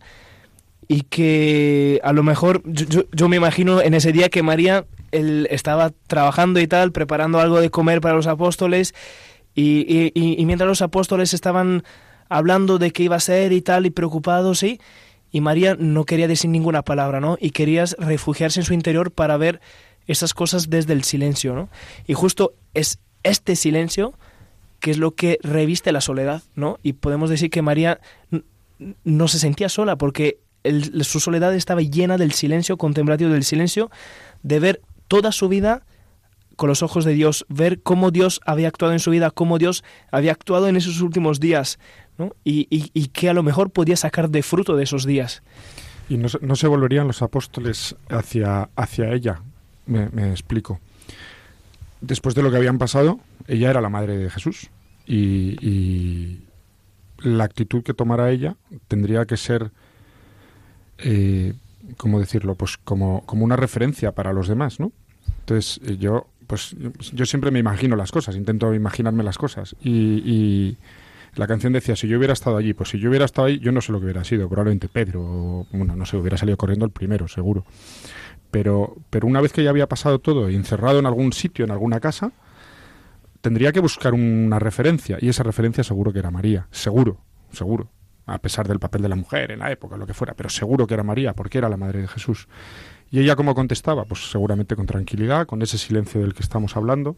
[0.88, 4.86] Y que a lo mejor, yo, yo, yo me imagino en ese día que María
[5.12, 8.94] él estaba trabajando y tal, preparando algo de comer para los apóstoles.
[9.56, 11.84] Y, mientras los apóstoles estaban
[12.30, 14.80] hablando de qué iba a ser y tal, y preocupados, ¿sí?
[15.32, 17.38] Y María no quería decir ninguna palabra, ¿no?
[17.40, 19.62] Y quería refugiarse en su interior para ver
[20.08, 21.70] esas cosas desde el silencio, ¿no?
[22.08, 24.14] Y justo es este silencio
[24.80, 26.80] que es lo que reviste la soledad, ¿no?
[26.82, 28.02] Y podemos decir que María
[29.04, 30.40] no se sentía sola porque
[31.02, 33.92] su soledad estaba llena del silencio, contemplativo del silencio,
[34.42, 35.84] de ver toda su vida
[36.62, 39.84] con los ojos de Dios, ver cómo Dios había actuado en su vida, cómo Dios
[40.12, 41.80] había actuado en esos últimos días,
[42.20, 42.36] ¿no?
[42.44, 45.42] y, y, y a lo mejor podía sacar de fruto de esos días.
[46.08, 49.42] Y no, no se volverían los apóstoles hacia, hacia ella,
[49.88, 50.80] me, explico.
[52.00, 54.70] Después de lo que habían pasado, ella era la madre de Jesús
[55.08, 56.42] y,
[57.24, 58.56] la actitud que tomara ella
[58.88, 59.72] tendría que ser,
[61.00, 61.56] eh,
[61.98, 62.54] ¿cómo decirlo?
[62.54, 64.92] Pues como, como una referencia para los demás, ¿no?
[65.40, 66.76] Entonces yo pues
[67.14, 69.74] yo siempre me imagino las cosas, intento imaginarme las cosas.
[69.82, 70.78] Y, y,
[71.36, 73.72] la canción decía, si yo hubiera estado allí, pues si yo hubiera estado ahí, yo
[73.72, 76.84] no sé lo que hubiera sido, probablemente Pedro, o, bueno, no sé, hubiera salido corriendo
[76.84, 77.64] el primero, seguro.
[78.52, 82.02] Pero, pero una vez que ya había pasado todo encerrado en algún sitio, en alguna
[82.02, 82.34] casa,
[83.40, 87.22] tendría que buscar una referencia, y esa referencia seguro que era María, seguro,
[87.54, 87.88] seguro,
[88.26, 90.86] a pesar del papel de la mujer en la época, lo que fuera, pero seguro
[90.86, 92.50] que era María, porque era la madre de Jesús.
[93.12, 94.06] ¿Y ella cómo contestaba?
[94.06, 97.16] Pues seguramente con tranquilidad, con ese silencio del que estamos hablando.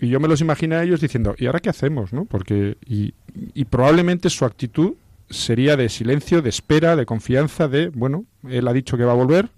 [0.00, 2.12] Y yo me los imaginé a ellos diciendo, ¿y ahora qué hacemos?
[2.12, 2.24] ¿no?
[2.24, 3.14] Porque, y,
[3.54, 4.94] y probablemente su actitud
[5.30, 9.16] sería de silencio, de espera, de confianza, de, bueno, él ha dicho que va a
[9.16, 9.50] volver,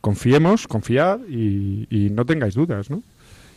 [0.00, 3.02] confiemos, confiad y, y no tengáis dudas, ¿no?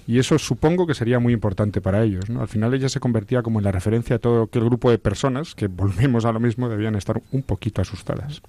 [0.07, 2.29] Y eso supongo que sería muy importante para ellos.
[2.29, 2.39] ¿no?
[2.39, 5.53] Al final ella se convertía como en la referencia de todo aquel grupo de personas
[5.53, 8.41] que, volvemos a lo mismo, debían estar un poquito asustadas.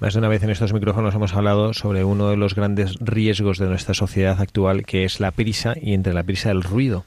[0.00, 3.58] Más de una vez en estos micrófonos hemos hablado sobre uno de los grandes riesgos
[3.58, 7.04] de nuestra sociedad actual, que es la prisa y entre la prisa el ruido.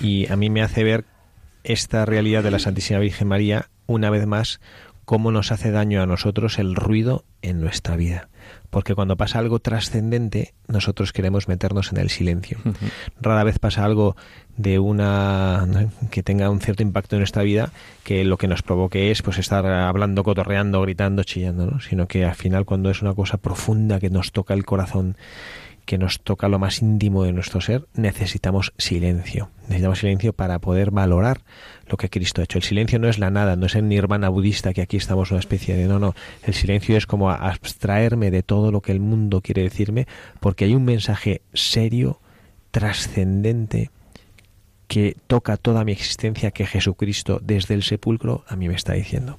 [0.00, 1.04] Y a mí me hace ver
[1.64, 4.60] esta realidad de la Santísima Virgen María una vez más
[5.04, 8.28] cómo nos hace daño a nosotros el ruido en nuestra vida.
[8.74, 12.58] Porque cuando pasa algo trascendente, nosotros queremos meternos en el silencio.
[12.64, 12.90] Uh -huh.
[13.20, 14.16] Rara vez pasa algo
[14.56, 15.64] de una
[16.10, 17.70] que tenga un cierto impacto en nuestra vida
[18.02, 21.80] que lo que nos provoque es pues estar hablando, cotorreando, gritando, chillando, ¿no?
[21.80, 25.16] sino que al final cuando es una cosa profunda que nos toca el corazón
[25.84, 29.50] que nos toca lo más íntimo de nuestro ser, necesitamos silencio.
[29.62, 31.42] Necesitamos silencio para poder valorar
[31.88, 32.58] lo que Cristo ha hecho.
[32.58, 35.40] El silencio no es la nada, no es el nirvana budista que aquí estamos una
[35.40, 36.14] especie de no, no.
[36.42, 40.06] El silencio es como abstraerme de todo lo que el mundo quiere decirme
[40.40, 42.20] porque hay un mensaje serio,
[42.70, 43.90] trascendente,
[44.88, 49.38] que toca toda mi existencia que Jesucristo desde el sepulcro a mí me está diciendo.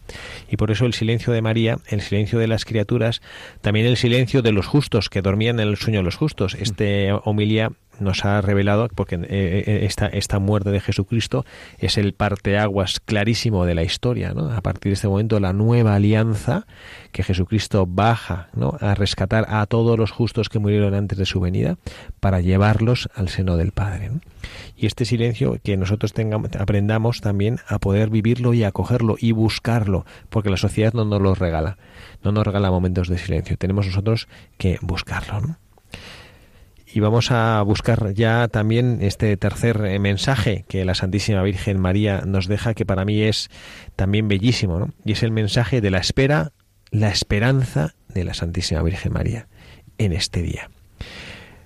[0.50, 3.22] Y por eso el silencio de María, el silencio de las criaturas,
[3.62, 6.56] también el silencio de los justos que dormían en el sueño de los justos.
[6.56, 11.46] Este homilía nos ha revelado, porque eh, esta, esta muerte de Jesucristo
[11.80, 14.34] es el parteaguas clarísimo de la historia.
[14.34, 14.52] ¿no?
[14.52, 16.66] A partir de este momento, la nueva alianza
[17.12, 18.78] que Jesucristo baja ¿no?
[18.80, 21.78] a rescatar a todos los justos que murieron antes de su venida
[22.20, 24.12] para llevarlos al seno del Padre.
[24.76, 30.06] Y este silencio que nosotros tengamos, aprendamos también a poder vivirlo y acogerlo y buscarlo,
[30.30, 31.78] porque la sociedad no nos lo regala,
[32.24, 33.58] no nos regala momentos de silencio.
[33.58, 34.28] Tenemos nosotros
[34.58, 35.58] que buscarlo.
[36.96, 42.48] Y vamos a buscar ya también este tercer mensaje que la Santísima Virgen María nos
[42.48, 43.50] deja, que para mí es
[43.98, 44.94] también bellísimo, ¿no?
[45.04, 46.54] y es el mensaje de la espera,
[46.92, 49.50] la esperanza de la Santísima Virgen María
[49.98, 50.70] en este día.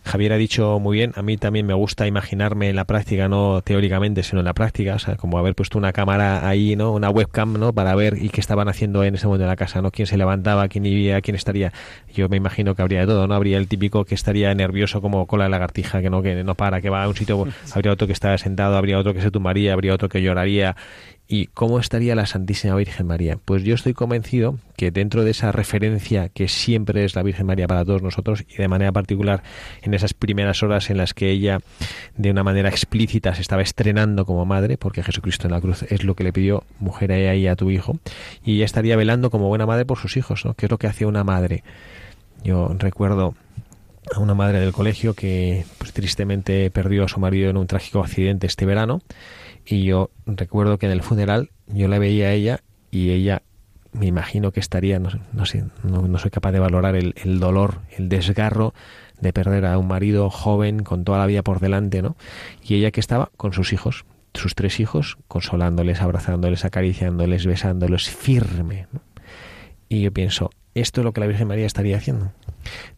[0.10, 3.62] Javier ha dicho muy bien, a mí también me gusta imaginarme en la práctica, no
[3.62, 6.93] teóricamente, sino en la práctica, o sea, como haber puesto una cámara ahí, ¿no?
[6.93, 7.74] Una webcam, ¿no?
[7.74, 9.91] Para ver y qué estaban haciendo en ese momento en la casa, ¿no?
[9.91, 11.72] Quién se levantaba, quién iría, quién estaría.
[12.14, 13.36] Yo me imagino que habría de todo, ¿no?
[13.36, 16.82] Habría el típico que estaría nervioso como cola de lagartija, que no, que no para,
[16.82, 19.74] que va a un sitio, habría otro que está sentado, habría otro que se tumbaría,
[19.74, 20.76] habría otro que lloraría
[21.32, 23.38] ¿Y cómo estaría la Santísima Virgen María?
[23.45, 27.67] Pues yo estoy convencido que dentro de esa referencia que siempre es la Virgen María
[27.67, 29.43] para todos nosotros y de manera particular
[29.84, 31.59] en esas primeras horas en las que ella
[32.17, 36.03] de una manera explícita se estaba estrenando como madre, porque Jesucristo en la cruz es
[36.03, 37.99] lo que le pidió, mujer a y a tu hijo,
[38.43, 40.55] y ella estaría velando como buena madre por sus hijos, ¿no?
[40.55, 41.63] ¿Qué es lo que hacía una madre?
[42.43, 43.36] Yo recuerdo
[44.15, 47.99] a una madre del colegio que pues, tristemente perdió a su marido en un trágico
[47.99, 49.03] accidente este verano
[49.70, 53.43] y yo recuerdo que en el funeral yo la veía a ella y ella
[53.91, 57.82] me imagino que estaría, no, no sé, no, soy capaz de valorar el, el, dolor,
[57.97, 58.74] el desgarro
[59.20, 62.15] de perder a un marido joven con toda la vida por delante, ¿no?
[62.63, 68.88] Y ella que estaba con sus hijos, sus tres hijos, consolándoles, abrazándoles, acariciándoles, besándoles, firme.
[69.88, 72.32] Y yo pienso, esto es lo que la Virgen María estaría haciendo.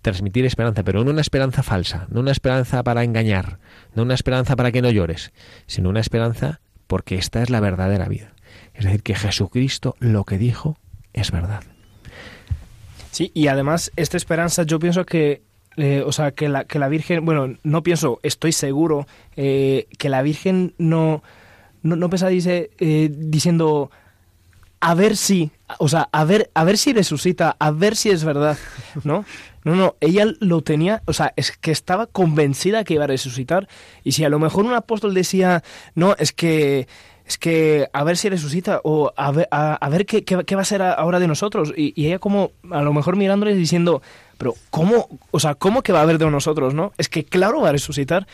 [0.01, 3.59] Transmitir esperanza, pero no una esperanza falsa, no una esperanza para engañar,
[3.95, 5.31] no una esperanza para que no llores,
[5.67, 8.33] sino una esperanza porque esta es la verdadera vida.
[8.73, 10.77] Es decir, que Jesucristo lo que dijo
[11.13, 11.63] es verdad.
[13.11, 15.41] Sí, y además esta esperanza yo pienso que,
[15.77, 19.05] eh, o sea, que la, que la Virgen, bueno, no pienso, estoy seguro
[19.35, 21.21] eh, que la Virgen no,
[21.83, 23.91] no, no dice, eh, diciendo,
[24.81, 28.23] a ver si, o sea, a ver, a ver si resucita, a ver si es
[28.23, 28.57] verdad,
[29.03, 29.23] ¿no?
[29.63, 33.69] No, no, ella lo tenía, o sea, es que estaba convencida que iba a resucitar.
[34.03, 35.63] Y si a lo mejor un apóstol decía,
[35.93, 36.87] no, es que,
[37.27, 40.65] es que a ver si resucita o a ver, a, ver qué, qué, va a
[40.65, 41.71] ser ahora de nosotros.
[41.77, 44.01] Y, ella como, a lo mejor mirándoles diciendo,
[44.39, 46.91] pero ¿cómo, o sea, cómo que va a haber de nosotros, no?
[46.97, 48.25] Es que claro va a resucitar.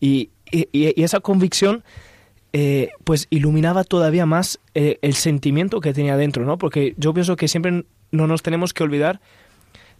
[0.00, 1.82] Y, y esa convicción
[2.56, 6.56] eh, pues iluminaba todavía más eh, el sentimiento que tenía dentro, ¿no?
[6.56, 9.20] Porque yo pienso que siempre no nos tenemos que olvidar,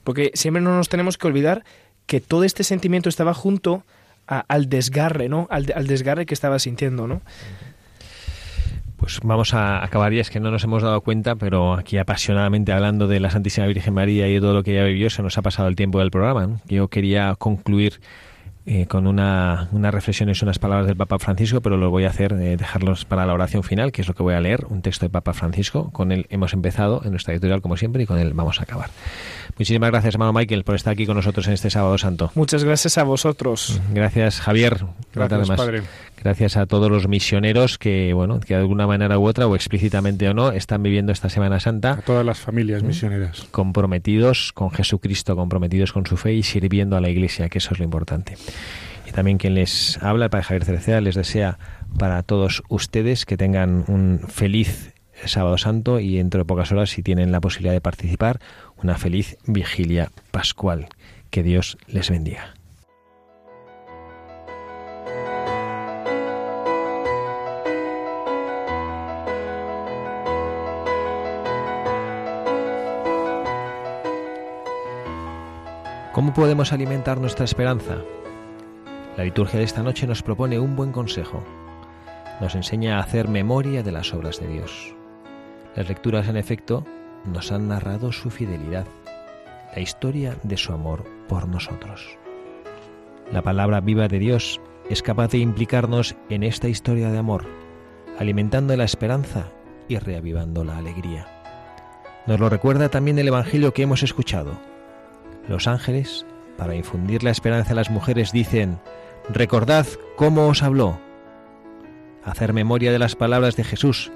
[0.05, 1.65] porque siempre no nos tenemos que olvidar
[2.07, 3.83] que todo este sentimiento estaba junto
[4.29, 5.49] al desgarre, ¿no?
[5.51, 7.23] Al, desgarre que estaba sintiendo, ¿no?
[8.99, 12.71] Pues vamos a acabar ya, es que no nos hemos dado cuenta, pero aquí apasionadamente
[12.71, 15.37] hablando de la Santísima Virgen María y de todo lo que ella vivió, se nos
[15.39, 16.61] ha pasado el tiempo del programa.
[16.69, 18.01] Yo quería concluir
[18.67, 22.09] eh, con una, una reflexión y unas palabras del Papa Francisco, pero lo voy a
[22.09, 24.81] hacer, eh, dejarlos para la oración final, que es lo que voy a leer, un
[24.81, 25.91] texto del Papa Francisco.
[25.93, 28.89] Con él hemos empezado en nuestra editorial, como siempre, y con él vamos a acabar.
[29.59, 32.31] Muchísimas gracias, hermano Michael, por estar aquí con nosotros en este sábado santo.
[32.35, 33.81] Muchas gracias a vosotros.
[33.93, 34.85] Gracias, Javier.
[35.15, 35.83] Gracias, Padre.
[36.23, 40.27] Gracias a todos los misioneros que, bueno, que de alguna manera u otra, o explícitamente
[40.29, 41.93] o no, están viviendo esta Semana Santa.
[41.93, 42.87] A todas las familias mm.
[42.87, 43.47] misioneras.
[43.51, 47.79] Comprometidos con Jesucristo, comprometidos con su fe y sirviendo a la Iglesia, que eso es
[47.79, 48.37] lo importante.
[49.07, 51.59] Y también quien les habla, el Padre Javier Cereceda, les desea
[51.99, 54.94] para todos ustedes que tengan un feliz
[55.25, 58.41] sábado santo y dentro de pocas horas, si tienen la posibilidad de participar,
[58.83, 60.89] una feliz vigilia pascual.
[61.31, 62.55] Que Dios les bendiga.
[76.15, 77.97] ¿Cómo podemos alimentar nuestra esperanza?
[79.17, 81.43] La liturgia de esta noche nos propone un buen consejo.
[82.41, 84.94] Nos enseña a hacer memoria de las obras de Dios.
[85.77, 86.85] Las lecturas, en efecto,
[87.25, 88.87] nos han narrado su fidelidad,
[89.75, 92.19] la historia de su amor por nosotros.
[93.33, 97.47] La palabra viva de Dios es capaz de implicarnos en esta historia de amor,
[98.19, 99.49] alimentando la esperanza
[99.89, 101.27] y reavivando la alegría.
[102.27, 104.59] Nos lo recuerda también el Evangelio que hemos escuchado
[105.49, 106.25] los ángeles,
[106.57, 108.79] para infundir la esperanza a las mujeres, dicen,
[109.29, 110.99] recordad cómo os habló.
[112.25, 114.11] Hacer memoria de las palabras de Jesús,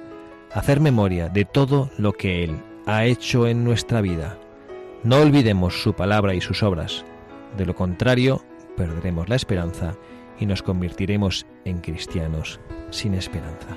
[0.53, 4.39] hacer memoria de todo lo que Él ha hecho en nuestra vida.
[5.05, 7.05] No olvidemos su palabra y sus obras.
[7.57, 8.43] De lo contrario,
[8.77, 9.95] perderemos la esperanza
[10.39, 13.77] y nos convertiremos en cristianos sin esperanza.